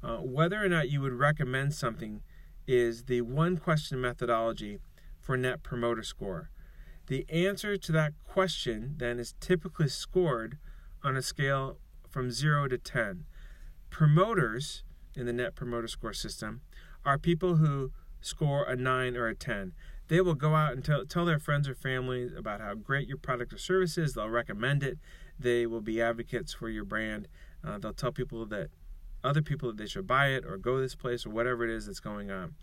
uh, 0.03 0.18
whether 0.18 0.63
or 0.63 0.70
not 0.70 0.89
you 0.89 1.01
would 1.01 1.13
recommend 1.13 1.74
something 1.74 2.22
is 2.68 3.06
the 3.06 3.22
one 3.22 3.58
question 3.58 4.00
methodology 4.00 4.79
for 5.20 5.36
Net 5.36 5.63
Promoter 5.63 6.03
Score. 6.03 6.50
The 7.08 7.25
answer 7.29 7.77
to 7.77 7.91
that 7.91 8.13
question 8.24 8.96
then 8.98 9.20
is 9.20 9.34
typically 9.39 9.89
scored 9.89 10.58
on 11.03 11.18
a 11.18 11.22
scale 11.22 11.77
from 12.08 12.32
0 12.32 12.68
to 12.68 12.77
10. 12.77 13.25
Promoters 13.89 14.84
in 15.15 15.25
the 15.25 15.34
Net 15.34 15.56
Promoter 15.56 15.88
Score 15.88 16.13
system 16.13 16.62
are 17.03 17.18
people 17.18 17.56
who 17.56 17.91
score 18.22 18.63
a 18.63 18.75
9 18.75 19.18
or 19.18 19.27
a 19.27 19.36
10. 19.36 19.74
They 20.08 20.22
will 20.22 20.36
go 20.36 20.56
out 20.56 20.74
and 20.74 20.84
tell, 20.84 21.06
tell 21.06 21.25
their 21.25 21.39
friends 21.39 21.68
or 21.68 21.75
family 21.75 22.29
about 22.36 22.62
how 22.62 22.74
great 22.74 23.08
your 23.08 23.18
product 23.18 23.53
or 23.53 23.58
service 23.58 23.98
is. 23.98 24.13
They'll 24.13 24.29
recommend 24.29 24.84
it. 24.84 24.98
They 25.39 25.65
will 25.65 25.82
be 25.82 26.01
advocates 26.01 26.53
for 26.53 26.70
your 26.70 26.86
brand. 26.86 27.27
Uh, 27.63 27.77
they'll 27.77 27.94
tell 27.94 28.12
people 28.12 28.46
that 28.48 28.70
other 29.23 29.41
people 29.41 29.69
that 29.69 29.77
they 29.77 29.88
should 29.88 30.07
buy 30.07 30.27
it 30.27 30.45
or 30.45 30.57
go 30.57 30.79
this 30.79 30.95
place 30.95 31.25
or 31.25 31.29
whatever 31.29 31.63
it 31.63 31.69
is 31.69 31.85
that's 31.85 31.99
going 31.99 32.31
on. 32.31 32.55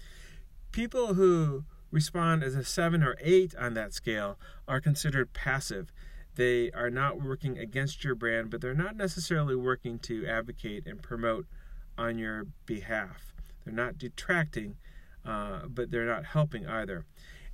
People 0.72 1.14
who 1.14 1.64
respond 1.90 2.42
as 2.42 2.54
a 2.54 2.64
seven 2.64 3.02
or 3.02 3.16
eight 3.20 3.54
on 3.56 3.74
that 3.74 3.92
scale 3.92 4.38
are 4.66 4.80
considered 4.80 5.32
passive. 5.32 5.92
They 6.34 6.70
are 6.72 6.90
not 6.90 7.22
working 7.22 7.58
against 7.58 8.04
your 8.04 8.14
brand, 8.14 8.50
but 8.50 8.60
they're 8.60 8.74
not 8.74 8.96
necessarily 8.96 9.56
working 9.56 9.98
to 10.00 10.26
advocate 10.26 10.86
and 10.86 11.02
promote 11.02 11.46
on 11.96 12.18
your 12.18 12.46
behalf. 12.66 13.32
They're 13.64 13.74
not 13.74 13.98
detracting, 13.98 14.76
uh, 15.24 15.66
but 15.68 15.90
they're 15.90 16.06
not 16.06 16.26
helping 16.26 16.66
either. 16.66 17.04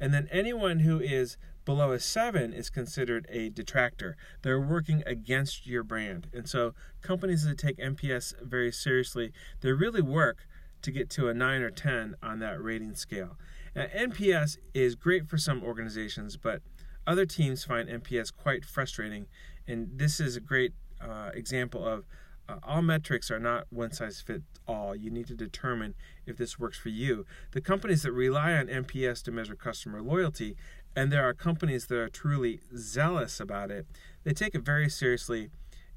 And 0.01 0.13
then 0.13 0.29
anyone 0.33 0.81
who 0.81 0.99
is 0.99 1.37
below 1.65 1.93
a 1.93 2.01
seven 2.01 2.53
is 2.53 2.71
considered 2.71 3.27
a 3.29 3.51
detractor. 3.51 4.17
They're 4.43 4.61
working 4.61 5.03
against 5.07 5.67
your 5.67 5.83
brand. 5.83 6.29
And 6.33 6.49
so 6.49 6.75
companies 7.01 7.45
that 7.45 7.59
take 7.59 7.79
NPS 7.79 8.41
very 8.43 8.73
seriously, 8.73 9.33
they 9.61 9.73
really 9.73 10.03
work 10.03 10.47
to 10.83 10.91
get 10.91 11.09
to 11.11 11.29
a 11.29 11.35
nine 11.35 11.63
or 11.63 11.71
10 11.71 12.17
on 12.23 12.39
that 12.41 12.63
rating 12.63 12.95
scale. 12.95 13.37
Now, 13.75 13.87
NPS 13.87 14.59
is 14.75 14.95
great 14.95 15.29
for 15.29 15.39
some 15.39 15.63
organizations, 15.63 16.37
but 16.37 16.61
other 17.07 17.25
teams 17.25 17.65
find 17.65 17.89
NPS 17.89 18.35
quite 18.35 18.65
frustrating. 18.65 19.27
And 19.67 19.91
this 19.95 20.21
is 20.21 20.37
a 20.37 20.41
great 20.41 20.73
uh, 21.01 21.31
example 21.35 21.87
of 21.87 22.05
uh, 22.49 22.57
all 22.65 22.83
metrics 22.83 23.31
are 23.31 23.39
not 23.39 23.67
one 23.71 23.93
size 23.93 24.21
fits 24.21 24.43
all. 24.67 24.95
You 24.95 25.11
need 25.11 25.27
to 25.29 25.35
determine 25.35 25.95
if 26.27 26.37
this 26.37 26.59
works 26.59 26.77
for 26.77 26.89
you. 26.89 27.25
The 27.53 27.61
companies 27.61 28.03
that 28.03 28.13
rely 28.13 28.53
on 28.53 28.67
NPS 28.67 29.23
to 29.25 29.33
measure 29.33 29.55
customer 29.55 30.03
loyalty 30.03 30.57
and 30.95 31.11
there 31.11 31.27
are 31.27 31.35
companies 31.35 31.87
that 31.87 31.99
are 31.99 32.09
truly 32.09 32.61
zealous 32.77 33.41
about 33.41 33.71
it, 33.71 33.87
they 34.25 34.33
take 34.33 34.55
it 34.55 34.65
very 34.65 34.89
seriously 34.89 35.51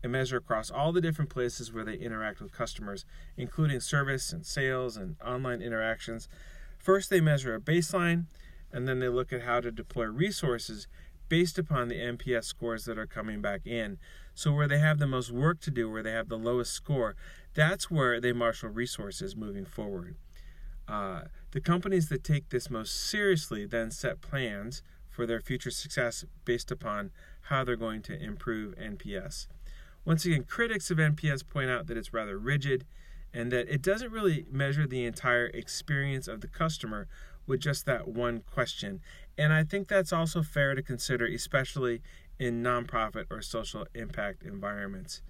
and 0.03 0.11
measure 0.11 0.37
across 0.37 0.69
all 0.69 0.91
the 0.91 1.01
different 1.01 1.31
places 1.31 1.73
where 1.73 1.83
they 1.83 1.95
interact 1.95 2.39
with 2.39 2.51
customers, 2.51 3.05
including 3.37 3.79
service 3.79 4.31
and 4.31 4.45
sales 4.45 4.95
and 4.95 5.15
online 5.25 5.61
interactions. 5.61 6.29
First, 6.77 7.09
they 7.09 7.21
measure 7.21 7.55
a 7.55 7.59
baseline, 7.59 8.25
and 8.71 8.87
then 8.87 8.99
they 8.99 9.09
look 9.09 9.33
at 9.33 9.41
how 9.41 9.61
to 9.61 9.71
deploy 9.71 10.05
resources 10.05 10.87
based 11.27 11.57
upon 11.57 11.87
the 11.87 11.95
NPS 11.95 12.43
scores 12.45 12.85
that 12.85 12.99
are 12.99 13.07
coming 13.07 13.41
back 13.41 13.65
in. 13.65 13.97
So, 14.35 14.53
where 14.53 14.67
they 14.67 14.79
have 14.79 14.99
the 14.99 15.07
most 15.07 15.31
work 15.31 15.59
to 15.61 15.71
do, 15.71 15.89
where 15.89 16.03
they 16.03 16.11
have 16.11 16.29
the 16.29 16.37
lowest 16.37 16.73
score, 16.73 17.15
that's 17.53 17.89
where 17.89 18.21
they 18.21 18.33
marshal 18.33 18.69
resources 18.69 19.35
moving 19.35 19.65
forward. 19.65 20.15
Uh, 20.87 21.21
the 21.51 21.61
companies 21.61 22.09
that 22.09 22.23
take 22.23 22.49
this 22.49 22.69
most 22.69 23.09
seriously 23.09 23.65
then 23.65 23.91
set 23.91 24.21
plans 24.21 24.83
for 25.09 25.25
their 25.25 25.39
future 25.39 25.71
success 25.71 26.25
based 26.43 26.71
upon 26.71 27.11
how 27.43 27.63
they're 27.63 27.75
going 27.75 28.01
to 28.03 28.21
improve 28.21 28.75
NPS. 28.75 29.47
Once 30.03 30.25
again, 30.25 30.43
critics 30.43 30.91
of 30.91 30.97
NPS 30.97 31.47
point 31.47 31.69
out 31.69 31.87
that 31.87 31.97
it's 31.97 32.13
rather 32.13 32.37
rigid 32.37 32.85
and 33.33 33.51
that 33.51 33.67
it 33.67 33.81
doesn't 33.81 34.11
really 34.11 34.45
measure 34.51 34.85
the 34.85 35.05
entire 35.05 35.47
experience 35.47 36.27
of 36.27 36.41
the 36.41 36.47
customer 36.47 37.07
with 37.47 37.59
just 37.59 37.85
that 37.85 38.07
one 38.07 38.41
question. 38.51 39.01
And 39.37 39.51
I 39.51 39.63
think 39.63 39.87
that's 39.87 40.13
also 40.13 40.41
fair 40.41 40.75
to 40.75 40.81
consider, 40.81 41.25
especially 41.25 42.01
in 42.39 42.63
nonprofit 42.63 43.25
or 43.29 43.41
social 43.41 43.87
impact 43.93 44.43
environments. 44.43 45.21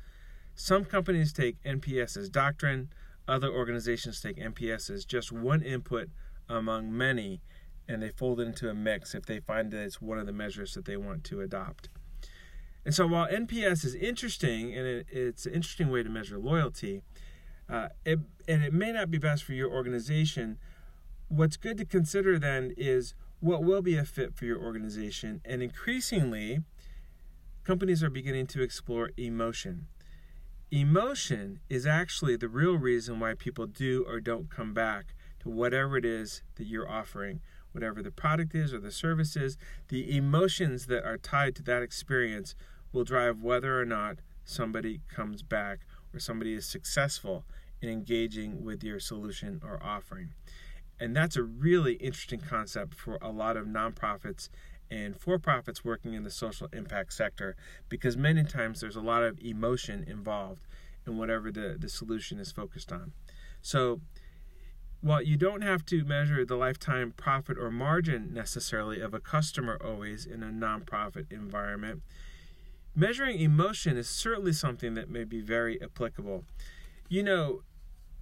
Some 0.56 0.86
companies 0.86 1.34
take 1.34 1.62
NPS 1.64 2.18
as 2.18 2.30
doctrine, 2.30 2.90
other 3.28 3.50
organizations 3.50 4.22
take 4.22 4.38
NPS 4.38 4.90
as 4.90 5.06
just 5.06 5.32
one 5.32 5.62
input 5.62 6.10
among 6.48 6.96
many 6.96 7.42
and 7.88 8.02
they 8.02 8.10
fold 8.10 8.40
it 8.40 8.48
into 8.48 8.70
a 8.70 8.74
mix 8.74 9.14
if 9.14 9.26
they 9.26 9.40
find 9.40 9.72
that 9.72 9.84
it's 9.84 10.02
one 10.02 10.18
of 10.18 10.26
the 10.26 10.34
measures 10.34 10.74
that 10.74 10.86
they 10.86 10.98
want 10.98 11.24
to 11.26 11.42
adopt. 11.42 11.90
And 12.84 12.94
so 12.94 13.08
while 13.08 13.28
NPS 13.28 13.84
is 13.84 13.96
interesting 13.96 14.74
and 14.74 14.86
it, 14.86 15.08
it's 15.10 15.46
an 15.46 15.54
interesting 15.54 15.90
way 15.90 16.04
to 16.04 16.10
measure 16.10 16.38
loyalty, 16.38 17.02
uh, 17.70 17.90
it, 18.06 18.20
and 18.48 18.64
it 18.64 18.74
may 18.74 18.92
not 18.92 19.10
be 19.10 19.18
best 19.18 19.44
for 19.44 19.54
your 19.54 19.72
organization, 19.72 20.58
what's 21.28 21.58
good 21.58 21.78
to 21.78 21.86
consider 21.86 22.38
then 22.38 22.74
is 22.78 23.16
what 23.40 23.64
will 23.64 23.82
be 23.82 23.98
a 23.98 24.06
fit 24.06 24.36
for 24.36 24.46
your 24.46 24.62
organization. 24.62 25.42
And 25.44 25.64
increasingly, 25.64 26.60
companies 27.64 28.04
are 28.04 28.10
beginning 28.10 28.48
to 28.48 28.62
explore 28.62 29.12
emotion. 29.18 29.88
Emotion 30.72 31.60
is 31.70 31.86
actually 31.86 32.36
the 32.36 32.48
real 32.48 32.76
reason 32.76 33.20
why 33.20 33.36
people 33.36 33.68
do 33.68 34.04
or 34.08 34.20
don't 34.20 34.50
come 34.50 34.74
back 34.74 35.14
to 35.40 35.48
whatever 35.48 35.96
it 35.96 36.06
is 36.06 36.42
that 36.56 36.66
you're 36.66 36.90
offering, 36.90 37.40
whatever 37.72 38.02
the 38.02 38.10
product 38.10 38.56
is 38.56 38.74
or 38.74 38.80
the 38.80 38.92
service 38.92 39.36
is. 39.36 39.58
The 39.90 40.18
emotions 40.18 40.88
that 40.88 41.06
are 41.06 41.18
tied 41.18 41.56
to 41.58 41.64
that 41.64 41.84
experience 41.84 42.56
will 42.92 43.04
drive 43.04 43.44
whether 43.44 43.80
or 43.80 43.86
not 43.86 44.18
somebody 44.44 45.02
comes 45.08 45.44
back 45.44 45.82
or 46.12 46.20
somebody 46.20 46.54
is 46.56 46.66
successful 46.66 47.46
in 47.80 47.90
engaging 47.90 48.64
with 48.64 48.84
your 48.84 49.00
solution 49.00 49.62
or 49.64 49.82
offering. 49.84 50.34
And 51.00 51.16
that's 51.16 51.36
a 51.36 51.44
really 51.44 51.94
interesting 51.96 52.40
concept 52.40 52.96
for 52.96 53.20
a 53.22 53.30
lot 53.30 53.56
of 53.56 53.68
nonprofits 53.68 54.50
and 54.90 55.20
for 55.20 55.40
profits 55.40 55.84
working 55.84 56.14
in 56.14 56.24
the 56.24 56.32
social 56.32 56.68
impact 56.74 57.14
sector 57.14 57.56
because 57.90 58.16
many 58.16 58.44
times 58.44 58.82
there's 58.82 58.96
a 58.96 59.02
lot 59.02 59.24
of 59.24 59.40
emotion 59.40 60.04
involved 60.08 60.62
in 61.06 61.18
whatever 61.18 61.52
the, 61.52 61.76
the 61.80 61.90
solution 61.90 62.40
is 62.40 62.52
focused 62.52 62.92
on. 62.92 63.12
So, 63.62 64.02
while 65.02 65.22
you 65.22 65.38
don't 65.38 65.62
have 65.62 65.86
to 65.86 66.04
measure 66.04 66.44
the 66.46 66.56
lifetime 66.56 67.14
profit 67.16 67.60
or 67.60 67.70
margin 67.70 68.34
necessarily 68.34 69.02
of 69.02 69.14
a 69.14 69.20
customer 69.20 69.80
always 69.84 70.26
in 70.26 70.42
a 70.42 70.48
nonprofit 70.48 71.32
environment, 71.32 72.02
measuring 72.96 73.40
emotion 73.40 73.98
is 73.98 74.10
certainly 74.10 74.54
something 74.54 74.96
that 74.96 75.10
may 75.10 75.24
be 75.24 75.42
very 75.42 75.80
applicable. 75.82 76.44
You 77.08 77.22
know, 77.22 77.62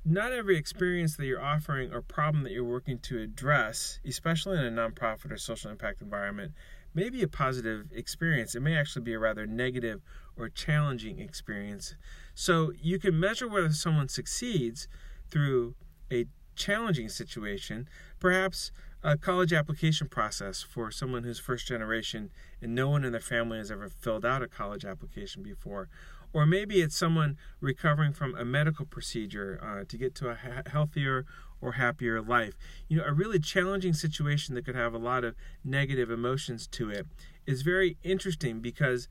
not 0.05 0.33
every 0.33 0.57
experience 0.57 1.15
that 1.15 1.25
you're 1.25 1.41
offering 1.41 1.93
or 1.93 2.01
problem 2.01 2.43
that 2.43 2.51
you're 2.51 2.63
working 2.63 2.99
to 2.99 3.19
address, 3.19 3.99
especially 4.05 4.57
in 4.57 4.65
a 4.65 4.71
nonprofit 4.71 5.31
or 5.31 5.37
social 5.37 5.71
impact 5.71 6.01
environment, 6.01 6.51
may 6.93 7.09
be 7.09 7.23
a 7.23 7.27
positive 7.27 7.87
experience. 7.93 8.53
It 8.53 8.61
may 8.61 8.75
actually 8.75 9.03
be 9.03 9.13
a 9.13 9.19
rather 9.19 9.45
negative 9.45 10.01
or 10.37 10.49
challenging 10.49 11.19
experience. 11.19 11.95
So 12.35 12.73
you 12.81 12.99
can 12.99 13.19
measure 13.19 13.47
whether 13.47 13.71
someone 13.71 14.09
succeeds 14.09 14.87
through 15.29 15.75
a 16.11 16.25
challenging 16.55 17.09
situation, 17.09 17.87
perhaps 18.19 18.71
a 19.03 19.17
college 19.17 19.51
application 19.51 20.07
process 20.07 20.61
for 20.61 20.91
someone 20.91 21.23
who's 21.23 21.39
first 21.39 21.67
generation 21.67 22.29
and 22.61 22.73
no 22.73 22.89
one 22.89 23.03
in 23.03 23.11
their 23.11 23.19
family 23.19 23.57
has 23.57 23.69
ever 23.71 23.89
filled 23.89 24.25
out 24.25 24.41
a 24.41 24.47
college 24.47 24.85
application 24.85 25.43
before, 25.43 25.89
or 26.33 26.45
maybe 26.45 26.81
it's 26.81 26.97
someone 26.97 27.37
recovering 27.61 28.11
from 28.11 28.35
a 28.35 28.43
medical 28.43 28.85
procedure 28.85 29.59
uh, 29.61 29.85
to 29.87 29.97
get 29.97 30.15
to 30.15 30.29
a 30.29 30.35
ha- 30.35 30.63
healthier 30.65 31.25
or 31.61 31.73
happier 31.73 32.21
life. 32.21 32.53
You 32.89 32.97
know, 32.97 33.05
a 33.05 33.13
really 33.13 33.39
challenging 33.39 33.93
situation 33.93 34.55
that 34.55 34.65
could 34.65 34.75
have 34.75 34.93
a 34.93 34.97
lot 34.97 35.23
of 35.23 35.35
negative 35.63 36.09
emotions 36.09 36.67
to 36.67 36.89
it 36.89 37.07
is 37.45 37.61
very 37.61 37.97
interesting 38.03 38.59
because 38.59 39.07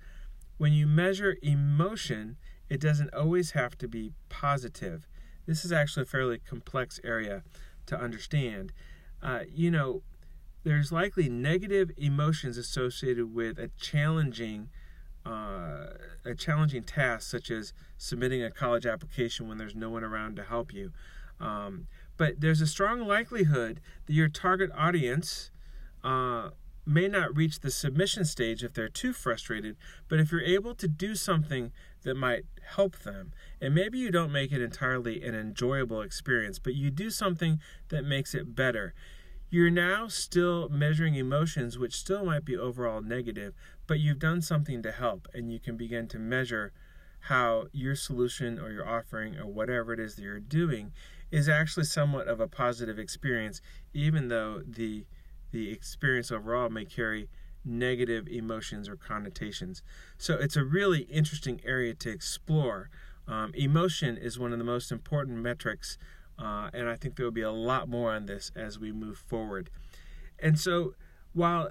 when 0.59 0.73
you 0.73 0.87
measure 0.87 1.37
emotion, 1.43 2.37
it 2.69 2.81
doesn't 2.81 3.15
always 3.15 3.53
have 3.53 3.79
to 3.79 3.89
be 3.89 4.13
positive. 4.29 5.09
This 5.47 5.65
is 5.65 5.73
actually 5.73 6.03
a 6.03 6.07
fairly 6.07 6.39
complex 6.39 7.01
area 7.03 7.43
to 7.87 7.99
understand. 7.99 8.73
Uh, 9.23 9.41
you 9.53 9.71
know, 9.71 10.03
there's 10.65 10.93
likely 10.93 11.29
negative 11.29 11.91
emotions 11.97 12.57
associated 12.57 13.35
with 13.35 13.59
a 13.59 13.69
challenging 13.81 14.69
uh, 15.25 15.87
a 16.25 16.35
challenging 16.37 16.83
task 16.83 17.31
such 17.31 17.51
as 17.51 17.73
submitting 17.97 18.43
a 18.43 18.51
college 18.51 18.87
application 18.87 19.49
when 19.49 19.59
there's 19.59 19.75
no 19.75 19.91
one 19.91 20.05
around 20.05 20.37
to 20.37 20.43
help 20.43 20.73
you. 20.73 20.93
Um, 21.41 21.87
but 22.17 22.41
there's 22.41 22.61
a 22.61 22.67
strong 22.67 23.01
likelihood 23.01 23.81
that 24.07 24.13
your 24.13 24.29
target 24.29 24.71
audience 24.77 25.51
uh, 26.05 26.51
may 26.85 27.09
not 27.09 27.37
reach 27.37 27.61
the 27.61 27.71
submission 27.71 28.25
stage 28.25 28.65
if 28.65 28.75
they're 28.75 28.89
too 28.89 29.13
frustrated, 29.13 29.77
but 30.09 30.19
if 30.19 30.33
you're 30.33 30.43
able 30.43 30.75
to 30.75 30.89
do 30.89 31.15
something 31.15 31.73
that 32.03 32.17
might 32.17 32.45
help 32.75 32.99
them, 33.01 33.33
and 33.61 33.75
maybe 33.75 33.99
you 33.99 34.11
don't 34.11 34.33
make 34.33 34.53
it 34.53 34.61
entirely 34.61 35.23
an 35.23 35.35
enjoyable 35.35 36.01
experience, 36.01 36.59
but 36.59 36.75
you 36.75 36.91
do 36.91 37.11
something 37.11 37.61
that 37.89 38.05
makes 38.05 38.35
it 38.35 38.55
better, 38.55 38.95
you're 39.51 39.71
now 39.71 40.09
still 40.09 40.69
measuring 40.71 41.15
emotions, 41.15 41.79
which 41.79 41.95
still 41.95 42.25
might 42.25 42.45
be 42.45 42.57
overall 42.57 43.03
negative, 43.03 43.53
but 43.87 44.01
you've 44.01 44.19
done 44.19 44.43
something 44.43 44.83
to 44.83 44.93
help, 44.93 45.29
and 45.35 45.53
you 45.53 45.59
can 45.59 45.77
begin 45.77 46.09
to 46.09 46.19
measure 46.19 46.73
how 47.27 47.67
your 47.73 47.95
solution 47.95 48.59
or 48.59 48.71
your 48.71 48.89
offering 48.89 49.37
or 49.39 49.47
whatever 49.47 49.93
it 49.93 50.01
is 50.01 50.17
that 50.17 50.23
you're 50.23 50.41
doing 50.41 50.93
is 51.31 51.49
actually 51.49 51.85
somewhat 51.85 52.27
of 52.27 52.41
a 52.41 52.49
positive 52.49 52.99
experience, 52.99 53.61
even 53.95 54.29
though 54.29 54.63
the 54.67 55.07
the 55.53 55.71
experience 55.71 56.33
overall 56.33 56.71
may 56.71 56.85
carry 56.85 57.29
negative 57.65 58.27
emotions 58.27 58.89
or 58.89 58.97
connotations. 58.97 59.83
So 60.17 60.35
it's 60.35 60.57
a 60.57 60.65
really 60.65 61.03
interesting 61.03 61.61
area 61.65 61.95
to 61.95 62.11
explore. 62.11 62.89
Um, 63.29 63.53
emotion 63.55 64.17
is 64.17 64.39
one 64.39 64.53
of 64.53 64.59
the 64.59 64.65
most 64.65 64.91
important 64.91 65.39
metrics, 65.39 65.99
uh, 66.39 66.71
and 66.73 66.89
I 66.89 66.97
think 66.97 67.17
there 67.17 67.27
will 67.27 67.33
be 67.33 67.43
a 67.43 67.53
lot 67.53 67.89
more 67.89 68.13
on 68.13 68.27
this 68.27 68.51
as 68.57 68.79
we 68.79 68.93
move 68.93 69.19
forward. 69.19 69.71
And 70.39 70.59
so, 70.59 70.95
while 71.35 71.71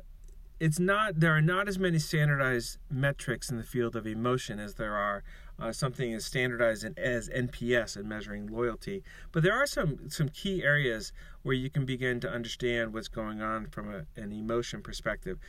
it's 0.62 0.77
not 0.77 1.20
there 1.20 1.36
are 1.36 1.41
not 1.41 1.68
as 1.68 1.80
many 1.80 1.98
standardized 1.98 2.77
metrics 2.88 3.50
in 3.50 3.58
the 3.58 3.63
field 3.63 3.96
of 3.96 4.06
emotion 4.06 4.60
as 4.60 4.75
there 4.75 4.96
are 4.96 5.24
uh, 5.60 5.72
something 5.72 6.13
as 6.13 6.24
standardized 6.24 6.86
as 7.00 7.30
NPS 7.30 7.98
in 7.98 8.08
measuring 8.08 8.46
loyalty. 8.46 9.03
But 9.32 9.41
there 9.41 9.56
are 9.56 9.65
some 9.65 10.08
some 10.12 10.30
key 10.30 10.63
areas 10.63 11.13
where 11.41 11.56
you 11.56 11.72
can 11.72 11.84
begin 11.84 12.20
to 12.20 12.30
understand 12.30 12.94
what's 12.94 13.08
going 13.08 13.41
on 13.41 13.70
from 13.72 13.91
a, 13.91 14.06
an 14.15 14.32
emotion 14.32 14.84
perspective. 14.84 15.39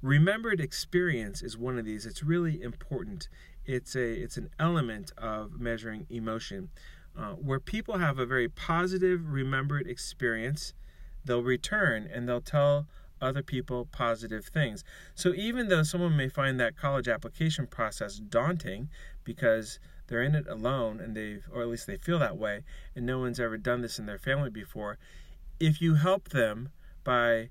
Remembered 0.00 0.58
experience 0.58 1.42
is 1.42 1.58
one 1.58 1.78
of 1.78 1.84
these. 1.84 2.06
It's 2.06 2.22
really 2.22 2.62
important. 2.62 3.28
It's 3.66 3.94
a 3.94 4.10
it's 4.10 4.38
an 4.38 4.48
element 4.58 5.12
of 5.18 5.60
measuring 5.60 6.06
emotion, 6.08 6.70
uh, 7.14 7.32
where 7.32 7.60
people 7.60 7.98
have 7.98 8.18
a 8.18 8.24
very 8.24 8.48
positive 8.48 9.20
remembered 9.30 9.86
experience. 9.86 10.72
They'll 11.26 11.42
return 11.42 12.08
and 12.10 12.26
they'll 12.26 12.40
tell 12.40 12.86
other 13.22 13.42
people 13.42 13.86
positive 13.92 14.46
things. 14.46 14.84
So 15.14 15.32
even 15.34 15.68
though 15.68 15.82
someone 15.82 16.16
may 16.16 16.28
find 16.28 16.60
that 16.60 16.76
college 16.76 17.08
application 17.08 17.66
process 17.66 18.16
daunting 18.16 18.90
because 19.24 19.78
they're 20.08 20.22
in 20.22 20.34
it 20.34 20.46
alone 20.48 21.00
and 21.00 21.16
they've 21.16 21.46
or 21.52 21.62
at 21.62 21.68
least 21.68 21.86
they 21.86 21.96
feel 21.96 22.18
that 22.18 22.36
way 22.36 22.64
and 22.94 23.06
no 23.06 23.18
one's 23.18 23.40
ever 23.40 23.56
done 23.56 23.80
this 23.80 23.98
in 23.98 24.06
their 24.06 24.18
family 24.18 24.50
before, 24.50 24.98
if 25.60 25.80
you 25.80 25.94
help 25.94 26.30
them 26.30 26.70
by 27.04 27.50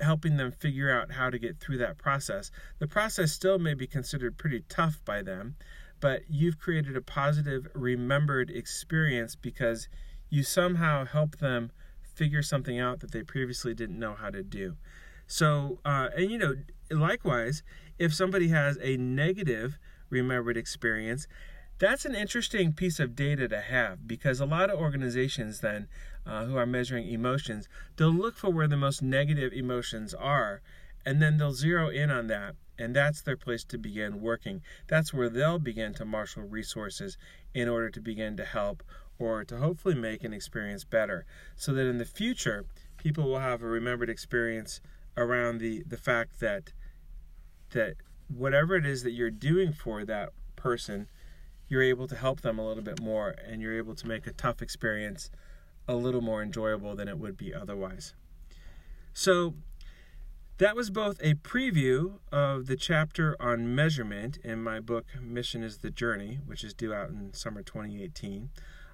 helping 0.00 0.36
them 0.36 0.50
figure 0.50 0.90
out 0.90 1.12
how 1.12 1.30
to 1.30 1.38
get 1.38 1.58
through 1.58 1.78
that 1.78 1.96
process, 1.96 2.50
the 2.78 2.86
process 2.86 3.32
still 3.32 3.58
may 3.58 3.74
be 3.74 3.86
considered 3.86 4.36
pretty 4.36 4.64
tough 4.68 5.00
by 5.04 5.22
them, 5.22 5.54
but 6.00 6.22
you've 6.28 6.58
created 6.58 6.96
a 6.96 7.00
positive 7.00 7.68
remembered 7.74 8.50
experience 8.50 9.36
because 9.36 9.88
you 10.30 10.42
somehow 10.42 11.04
help 11.04 11.38
them 11.38 11.70
figure 12.18 12.42
something 12.42 12.78
out 12.78 13.00
that 13.00 13.12
they 13.12 13.22
previously 13.22 13.72
didn't 13.72 13.98
know 13.98 14.14
how 14.14 14.28
to 14.28 14.42
do. 14.42 14.76
So, 15.26 15.78
uh, 15.84 16.08
and 16.16 16.30
you 16.30 16.38
know, 16.38 16.54
likewise, 16.90 17.62
if 17.98 18.12
somebody 18.12 18.48
has 18.48 18.76
a 18.82 18.96
negative 18.96 19.78
remembered 20.10 20.56
experience, 20.56 21.28
that's 21.78 22.04
an 22.04 22.16
interesting 22.16 22.72
piece 22.72 22.98
of 22.98 23.14
data 23.14 23.46
to 23.48 23.60
have 23.60 24.08
because 24.08 24.40
a 24.40 24.46
lot 24.46 24.68
of 24.68 24.80
organizations 24.80 25.60
then 25.60 25.86
uh, 26.26 26.44
who 26.44 26.56
are 26.56 26.66
measuring 26.66 27.08
emotions, 27.08 27.68
they'll 27.96 28.12
look 28.12 28.36
for 28.36 28.50
where 28.50 28.66
the 28.66 28.76
most 28.76 29.00
negative 29.00 29.52
emotions 29.52 30.12
are 30.12 30.60
and 31.06 31.22
then 31.22 31.36
they'll 31.36 31.52
zero 31.52 31.88
in 31.88 32.10
on 32.10 32.26
that 32.26 32.56
and 32.78 32.94
that's 32.94 33.22
their 33.22 33.36
place 33.36 33.64
to 33.64 33.78
begin 33.78 34.20
working. 34.20 34.62
That's 34.86 35.12
where 35.12 35.28
they'll 35.28 35.58
begin 35.58 35.94
to 35.94 36.04
marshal 36.04 36.44
resources 36.44 37.16
in 37.54 37.68
order 37.68 37.90
to 37.90 38.00
begin 38.00 38.36
to 38.36 38.44
help 38.44 38.82
or 39.18 39.44
to 39.44 39.58
hopefully 39.58 39.94
make 39.94 40.24
an 40.24 40.32
experience 40.32 40.84
better 40.84 41.24
so 41.56 41.72
that 41.72 41.86
in 41.86 41.98
the 41.98 42.04
future 42.04 42.64
people 42.96 43.24
will 43.24 43.38
have 43.38 43.62
a 43.62 43.66
remembered 43.66 44.10
experience 44.10 44.80
around 45.16 45.58
the 45.58 45.82
the 45.86 45.96
fact 45.96 46.40
that 46.40 46.72
that 47.70 47.94
whatever 48.28 48.76
it 48.76 48.86
is 48.86 49.02
that 49.02 49.12
you're 49.12 49.30
doing 49.30 49.72
for 49.72 50.04
that 50.04 50.30
person 50.56 51.08
you're 51.68 51.82
able 51.82 52.08
to 52.08 52.16
help 52.16 52.40
them 52.40 52.58
a 52.58 52.66
little 52.66 52.82
bit 52.82 53.00
more 53.00 53.34
and 53.46 53.60
you're 53.60 53.76
able 53.76 53.94
to 53.94 54.06
make 54.06 54.26
a 54.26 54.32
tough 54.32 54.62
experience 54.62 55.30
a 55.86 55.94
little 55.94 56.20
more 56.20 56.42
enjoyable 56.42 56.94
than 56.94 57.08
it 57.08 57.18
would 57.18 57.36
be 57.36 57.54
otherwise. 57.54 58.14
So 59.12 59.54
that 60.58 60.74
was 60.74 60.90
both 60.90 61.20
a 61.22 61.34
preview 61.34 62.18
of 62.32 62.66
the 62.66 62.76
chapter 62.76 63.36
on 63.40 63.74
measurement 63.74 64.38
in 64.42 64.62
my 64.62 64.80
book 64.80 65.06
mission 65.20 65.62
is 65.62 65.78
the 65.78 65.90
journey 65.90 66.38
which 66.46 66.64
is 66.64 66.74
due 66.74 66.92
out 66.92 67.10
in 67.10 67.32
summer 67.32 67.62
2018 67.62 68.50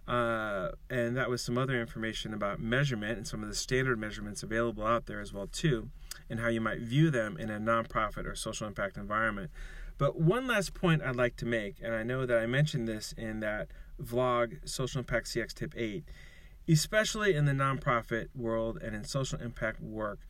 uh, 0.07 0.71
and 0.91 1.17
that 1.17 1.31
was 1.31 1.43
some 1.43 1.57
other 1.57 1.81
information 1.81 2.35
about 2.35 2.61
measurement 2.61 3.17
and 3.17 3.27
some 3.27 3.43
of 3.43 3.49
the 3.49 3.55
standard 3.55 3.99
measurements 3.99 4.43
available 4.43 4.87
out 4.87 5.07
there 5.07 5.21
as 5.21 5.33
well 5.33 5.47
too, 5.47 5.89
and 6.29 6.41
how 6.41 6.49
you 6.49 6.61
might 6.61 6.81
view 6.81 7.11
them 7.11 7.37
in 7.39 7.51
a 7.51 7.59
nonprofit 7.59 8.27
or 8.27 8.35
social 8.35 8.67
impact 8.67 8.97
environment. 8.97 9.51
But 9.97 10.19
one 10.19 10.47
last 10.47 10.75
point 10.75 11.03
I'd 11.03 11.17
like 11.17 11.37
to 11.37 11.47
make, 11.47 11.77
and 11.83 11.95
I 11.95 12.03
know 12.03 12.27
that 12.27 12.39
I 12.39 12.47
mentioned 12.47 12.89
this 12.89 13.15
in 13.17 13.41
that 13.41 13.69
vlog, 14.03 14.69
Social 14.69 14.99
Impact 14.99 15.27
CX 15.27 15.55
Tip 15.55 15.75
8, 15.77 16.05
especially 16.69 17.35
in 17.35 17.45
the 17.45 17.53
nonprofit 17.53 18.29
world 18.35 18.79
and 18.83 18.95
in 18.95 19.05
social 19.05 19.41
impact 19.41 19.81
work, 19.81 20.21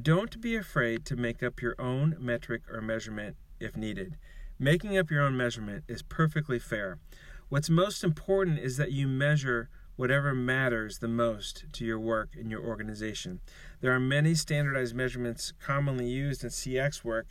don't 0.00 0.40
be 0.40 0.56
afraid 0.56 1.04
to 1.06 1.16
make 1.16 1.42
up 1.42 1.60
your 1.60 1.74
own 1.78 2.16
metric 2.18 2.62
or 2.70 2.80
measurement 2.80 3.36
if 3.60 3.76
needed. 3.76 4.16
Making 4.58 4.96
up 4.96 5.10
your 5.10 5.22
own 5.22 5.36
measurement 5.36 5.84
is 5.88 6.02
perfectly 6.02 6.58
fair. 6.58 6.98
What's 7.48 7.70
most 7.70 8.02
important 8.02 8.58
is 8.58 8.76
that 8.76 8.90
you 8.90 9.06
measure 9.06 9.68
whatever 9.94 10.34
matters 10.34 10.98
the 10.98 11.06
most 11.06 11.64
to 11.74 11.84
your 11.84 12.00
work 12.00 12.30
and 12.34 12.50
your 12.50 12.60
organization. 12.60 13.38
There 13.80 13.94
are 13.94 14.00
many 14.00 14.34
standardized 14.34 14.96
measurements 14.96 15.52
commonly 15.64 16.08
used 16.08 16.42
in 16.42 16.50
CX 16.50 17.04
work, 17.04 17.28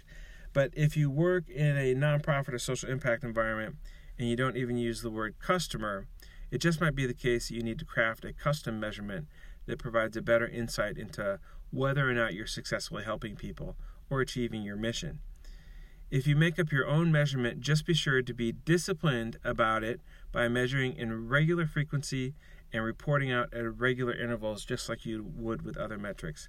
but 0.53 0.71
if 0.73 0.95
you 0.95 1.09
work 1.09 1.49
in 1.49 1.75
a 1.75 1.93
nonprofit 1.93 2.53
or 2.53 2.59
social 2.59 2.89
impact 2.89 3.25
environment 3.25 3.75
and 4.17 4.29
you 4.29 4.37
don't 4.37 4.55
even 4.55 4.77
use 4.77 5.01
the 5.01 5.11
word 5.11 5.35
customer, 5.37 6.07
it 6.49 6.59
just 6.59 6.79
might 6.79 6.95
be 6.95 7.05
the 7.05 7.13
case 7.13 7.49
that 7.49 7.55
you 7.55 7.61
need 7.61 7.79
to 7.79 7.85
craft 7.85 8.23
a 8.23 8.31
custom 8.31 8.79
measurement 8.79 9.27
that 9.65 9.79
provides 9.79 10.15
a 10.15 10.21
better 10.21 10.47
insight 10.47 10.97
into 10.97 11.41
whether 11.71 12.09
or 12.09 12.13
not 12.13 12.33
you're 12.33 12.47
successfully 12.47 13.03
helping 13.03 13.35
people 13.35 13.75
or 14.09 14.21
achieving 14.21 14.63
your 14.63 14.77
mission. 14.77 15.19
If 16.11 16.27
you 16.27 16.35
make 16.35 16.59
up 16.59 16.71
your 16.71 16.87
own 16.87 17.11
measurement, 17.11 17.61
just 17.61 17.85
be 17.85 17.93
sure 17.95 18.21
to 18.21 18.33
be 18.33 18.51
disciplined 18.51 19.37
about 19.43 19.83
it 19.83 20.01
by 20.31 20.47
measuring 20.47 20.95
in 20.95 21.27
regular 21.27 21.65
frequency 21.65 22.35
and 22.71 22.83
reporting 22.83 23.31
out 23.31 23.51
at 23.53 23.79
regular 23.79 24.13
intervals, 24.13 24.65
just 24.65 24.87
like 24.87 25.05
you 25.05 25.25
would 25.35 25.63
with 25.63 25.77
other 25.77 25.97
metrics. 25.97 26.47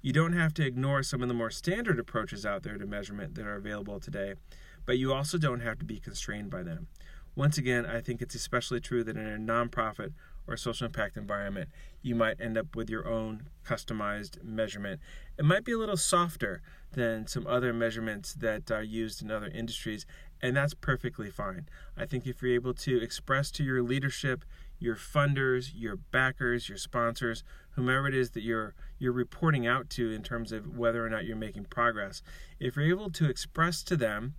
You 0.00 0.12
don't 0.12 0.32
have 0.32 0.54
to 0.54 0.66
ignore 0.66 1.02
some 1.02 1.20
of 1.20 1.28
the 1.28 1.34
more 1.34 1.50
standard 1.50 1.98
approaches 1.98 2.46
out 2.46 2.62
there 2.62 2.78
to 2.78 2.86
measurement 2.86 3.34
that 3.34 3.46
are 3.46 3.56
available 3.56 4.00
today, 4.00 4.34
but 4.86 4.96
you 4.96 5.12
also 5.12 5.36
don't 5.36 5.60
have 5.60 5.78
to 5.80 5.84
be 5.84 5.98
constrained 5.98 6.50
by 6.50 6.62
them. 6.62 6.86
Once 7.36 7.58
again, 7.58 7.84
I 7.84 8.00
think 8.00 8.22
it's 8.22 8.34
especially 8.34 8.80
true 8.80 9.04
that 9.04 9.16
in 9.16 9.26
a 9.26 9.38
nonprofit 9.38 10.12
or 10.48 10.56
social 10.56 10.86
impact 10.86 11.16
environment, 11.16 11.68
you 12.02 12.14
might 12.14 12.40
end 12.40 12.56
up 12.56 12.74
with 12.74 12.88
your 12.88 13.06
own 13.06 13.48
customized 13.64 14.42
measurement. 14.42 15.00
It 15.38 15.44
might 15.44 15.64
be 15.64 15.72
a 15.72 15.78
little 15.78 15.96
softer 15.96 16.62
than 16.92 17.26
some 17.26 17.46
other 17.46 17.72
measurements 17.72 18.32
that 18.34 18.70
are 18.70 18.82
used 18.82 19.20
in 19.22 19.30
other 19.30 19.48
industries, 19.48 20.06
and 20.40 20.56
that's 20.56 20.74
perfectly 20.74 21.30
fine. 21.30 21.68
I 21.96 22.06
think 22.06 22.26
if 22.26 22.40
you're 22.40 22.52
able 22.52 22.74
to 22.74 23.00
express 23.00 23.50
to 23.52 23.64
your 23.64 23.82
leadership, 23.82 24.44
your 24.78 24.96
funders, 24.96 25.70
your 25.74 25.96
backers, 25.96 26.68
your 26.68 26.78
sponsors, 26.78 27.44
whomever 27.70 28.08
it 28.08 28.14
is 28.14 28.30
that 28.30 28.42
you're 28.42 28.74
you're 28.98 29.12
reporting 29.12 29.66
out 29.66 29.90
to 29.90 30.10
in 30.10 30.22
terms 30.22 30.50
of 30.50 30.76
whether 30.76 31.04
or 31.04 31.10
not 31.10 31.24
you're 31.24 31.36
making 31.36 31.64
progress, 31.66 32.22
if 32.58 32.76
you're 32.76 32.86
able 32.86 33.10
to 33.10 33.28
express 33.28 33.82
to 33.82 33.96
them 33.96 34.34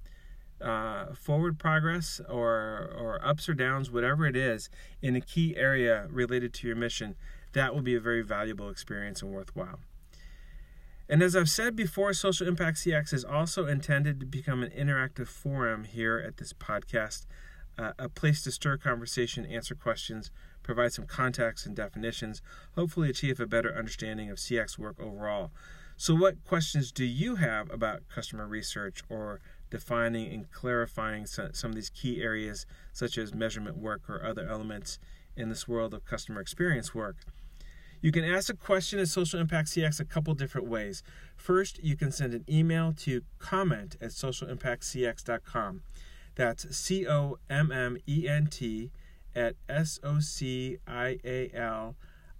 uh, 0.61 1.13
forward 1.13 1.57
progress 1.57 2.21
or 2.29 2.93
or 2.97 3.19
ups 3.23 3.47
or 3.49 3.53
downs, 3.53 3.91
whatever 3.91 4.25
it 4.25 4.35
is, 4.35 4.69
in 5.01 5.15
a 5.15 5.21
key 5.21 5.55
area 5.57 6.07
related 6.09 6.53
to 6.55 6.67
your 6.67 6.75
mission, 6.75 7.15
that 7.53 7.73
will 7.73 7.81
be 7.81 7.95
a 7.95 7.99
very 7.99 8.21
valuable 8.21 8.69
experience 8.69 9.21
and 9.21 9.31
worthwhile. 9.31 9.79
And 11.07 11.23
as 11.23 11.35
I've 11.35 11.49
said 11.49 11.75
before, 11.75 12.13
Social 12.13 12.47
Impact 12.47 12.77
CX 12.77 13.13
is 13.13 13.25
also 13.25 13.65
intended 13.65 14.19
to 14.19 14.27
become 14.27 14.61
an 14.61 14.69
interactive 14.69 15.27
forum 15.27 15.85
here 15.85 16.23
at 16.23 16.37
this 16.37 16.53
podcast, 16.53 17.25
uh, 17.79 17.93
a 17.97 18.07
place 18.07 18.43
to 18.43 18.51
stir 18.51 18.77
conversation, 18.77 19.43
answer 19.43 19.73
questions, 19.73 20.29
provide 20.61 20.93
some 20.93 21.07
context 21.07 21.65
and 21.65 21.75
definitions, 21.75 22.43
hopefully 22.75 23.09
achieve 23.09 23.39
a 23.39 23.47
better 23.47 23.75
understanding 23.75 24.29
of 24.29 24.37
CX 24.37 24.77
work 24.77 24.99
overall. 24.99 25.51
So, 25.97 26.13
what 26.13 26.45
questions 26.45 26.91
do 26.91 27.03
you 27.03 27.37
have 27.37 27.71
about 27.71 28.07
customer 28.07 28.47
research 28.47 29.01
or 29.09 29.41
defining 29.69 30.33
and 30.33 30.51
clarifying 30.51 31.25
some 31.25 31.71
of 31.71 31.75
these 31.75 31.89
key 31.89 32.21
areas, 32.21 32.65
such 32.93 33.17
as 33.17 33.33
measurement 33.33 33.77
work 33.77 34.09
or 34.09 34.23
other 34.23 34.47
elements 34.47 34.99
in 35.35 35.49
this 35.49 35.67
world 35.67 35.93
of 35.93 36.05
customer 36.05 36.41
experience 36.41 36.93
work? 36.93 37.17
You 38.01 38.11
can 38.13 38.23
ask 38.23 38.49
a 38.49 38.55
question 38.55 38.99
at 38.99 39.09
Social 39.09 39.39
Impact 39.41 39.67
CX 39.67 39.99
a 39.99 40.05
couple 40.05 40.33
different 40.33 40.67
ways. 40.67 41.03
First, 41.35 41.83
you 41.83 41.97
can 41.97 42.11
send 42.11 42.33
an 42.33 42.45
email 42.49 42.93
to 42.99 43.21
comment 43.39 43.97
at 43.99 44.11
socialimpactcx.com. 44.11 45.81
That's 46.35 46.77
C 46.77 47.05
O 47.05 47.37
M 47.49 47.71
M 47.71 47.97
E 48.07 48.27
N 48.27 48.47
T 48.47 48.91
at 49.35 49.55
S 49.67 49.99
O 50.03 50.19
C 50.19 50.77
I 50.87 51.19
A 51.25 51.51
L 51.53 51.97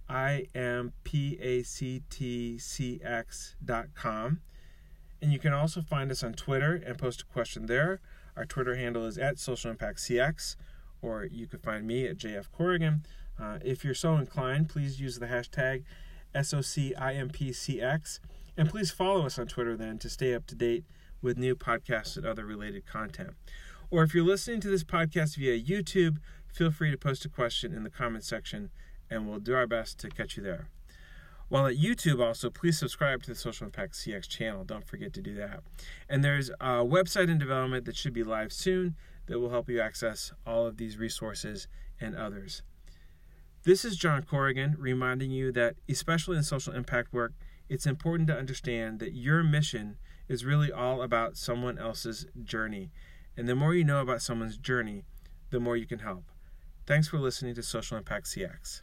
I 0.08 0.46
M 0.54 0.94
P 1.04 1.38
A 1.40 1.62
C 1.62 2.02
T 2.08 2.58
C 2.58 2.98
X 3.04 3.56
dot 3.62 3.88
com. 3.94 4.40
And 5.22 5.32
you 5.32 5.38
can 5.38 5.52
also 5.52 5.82
find 5.82 6.10
us 6.10 6.22
on 6.22 6.32
Twitter 6.32 6.82
and 6.84 6.98
post 6.98 7.22
a 7.22 7.24
question 7.26 7.66
there. 7.66 8.00
Our 8.36 8.44
Twitter 8.44 8.76
handle 8.76 9.06
is 9.06 9.18
at 9.18 9.38
Social 9.38 9.70
Impact 9.70 9.98
CX, 9.98 10.56
or 11.02 11.24
you 11.24 11.46
could 11.46 11.62
find 11.62 11.86
me 11.86 12.06
at 12.06 12.16
JF 12.16 12.50
Corrigan. 12.52 13.04
Uh, 13.38 13.58
if 13.64 13.84
you're 13.84 13.94
so 13.94 14.16
inclined, 14.16 14.68
please 14.68 15.00
use 15.00 15.18
the 15.18 15.26
hashtag 15.26 15.84
SOCIMPCX, 16.34 18.20
and 18.56 18.68
please 18.68 18.90
follow 18.90 19.26
us 19.26 19.38
on 19.38 19.46
Twitter 19.46 19.76
then 19.76 19.98
to 19.98 20.08
stay 20.08 20.34
up 20.34 20.46
to 20.46 20.54
date 20.54 20.84
with 21.22 21.36
new 21.36 21.54
podcasts 21.54 22.16
and 22.16 22.24
other 22.24 22.46
related 22.46 22.86
content. 22.86 23.30
Or 23.90 24.02
if 24.02 24.14
you're 24.14 24.24
listening 24.24 24.60
to 24.60 24.68
this 24.68 24.84
podcast 24.84 25.36
via 25.36 25.60
YouTube, 25.60 26.18
feel 26.48 26.70
free 26.70 26.90
to 26.90 26.96
post 26.96 27.24
a 27.24 27.28
question 27.28 27.74
in 27.74 27.82
the 27.82 27.90
comment 27.90 28.24
section, 28.24 28.70
and 29.10 29.28
we'll 29.28 29.40
do 29.40 29.54
our 29.54 29.66
best 29.66 29.98
to 30.00 30.08
catch 30.08 30.36
you 30.36 30.42
there. 30.42 30.68
While 31.50 31.66
at 31.66 31.78
YouTube, 31.78 32.24
also, 32.24 32.48
please 32.48 32.78
subscribe 32.78 33.24
to 33.24 33.30
the 33.30 33.34
Social 33.34 33.66
Impact 33.66 33.94
CX 33.94 34.28
channel. 34.28 34.62
Don't 34.62 34.86
forget 34.86 35.12
to 35.14 35.20
do 35.20 35.34
that. 35.34 35.64
And 36.08 36.22
there's 36.22 36.48
a 36.60 36.84
website 36.84 37.28
in 37.28 37.38
development 37.38 37.86
that 37.86 37.96
should 37.96 38.12
be 38.12 38.22
live 38.22 38.52
soon 38.52 38.94
that 39.26 39.40
will 39.40 39.50
help 39.50 39.68
you 39.68 39.80
access 39.80 40.32
all 40.46 40.64
of 40.64 40.76
these 40.76 40.96
resources 40.96 41.66
and 42.00 42.14
others. 42.14 42.62
This 43.64 43.84
is 43.84 43.96
John 43.96 44.22
Corrigan 44.22 44.76
reminding 44.78 45.32
you 45.32 45.50
that, 45.50 45.74
especially 45.88 46.36
in 46.36 46.44
social 46.44 46.72
impact 46.72 47.12
work, 47.12 47.32
it's 47.68 47.84
important 47.84 48.28
to 48.28 48.38
understand 48.38 49.00
that 49.00 49.14
your 49.14 49.42
mission 49.42 49.96
is 50.28 50.44
really 50.44 50.70
all 50.70 51.02
about 51.02 51.36
someone 51.36 51.78
else's 51.78 52.26
journey. 52.44 52.92
And 53.36 53.48
the 53.48 53.56
more 53.56 53.74
you 53.74 53.82
know 53.82 54.00
about 54.00 54.22
someone's 54.22 54.56
journey, 54.56 55.02
the 55.50 55.58
more 55.58 55.76
you 55.76 55.86
can 55.86 55.98
help. 55.98 56.30
Thanks 56.86 57.08
for 57.08 57.18
listening 57.18 57.56
to 57.56 57.62
Social 57.64 57.96
Impact 57.96 58.26
CX. 58.26 58.82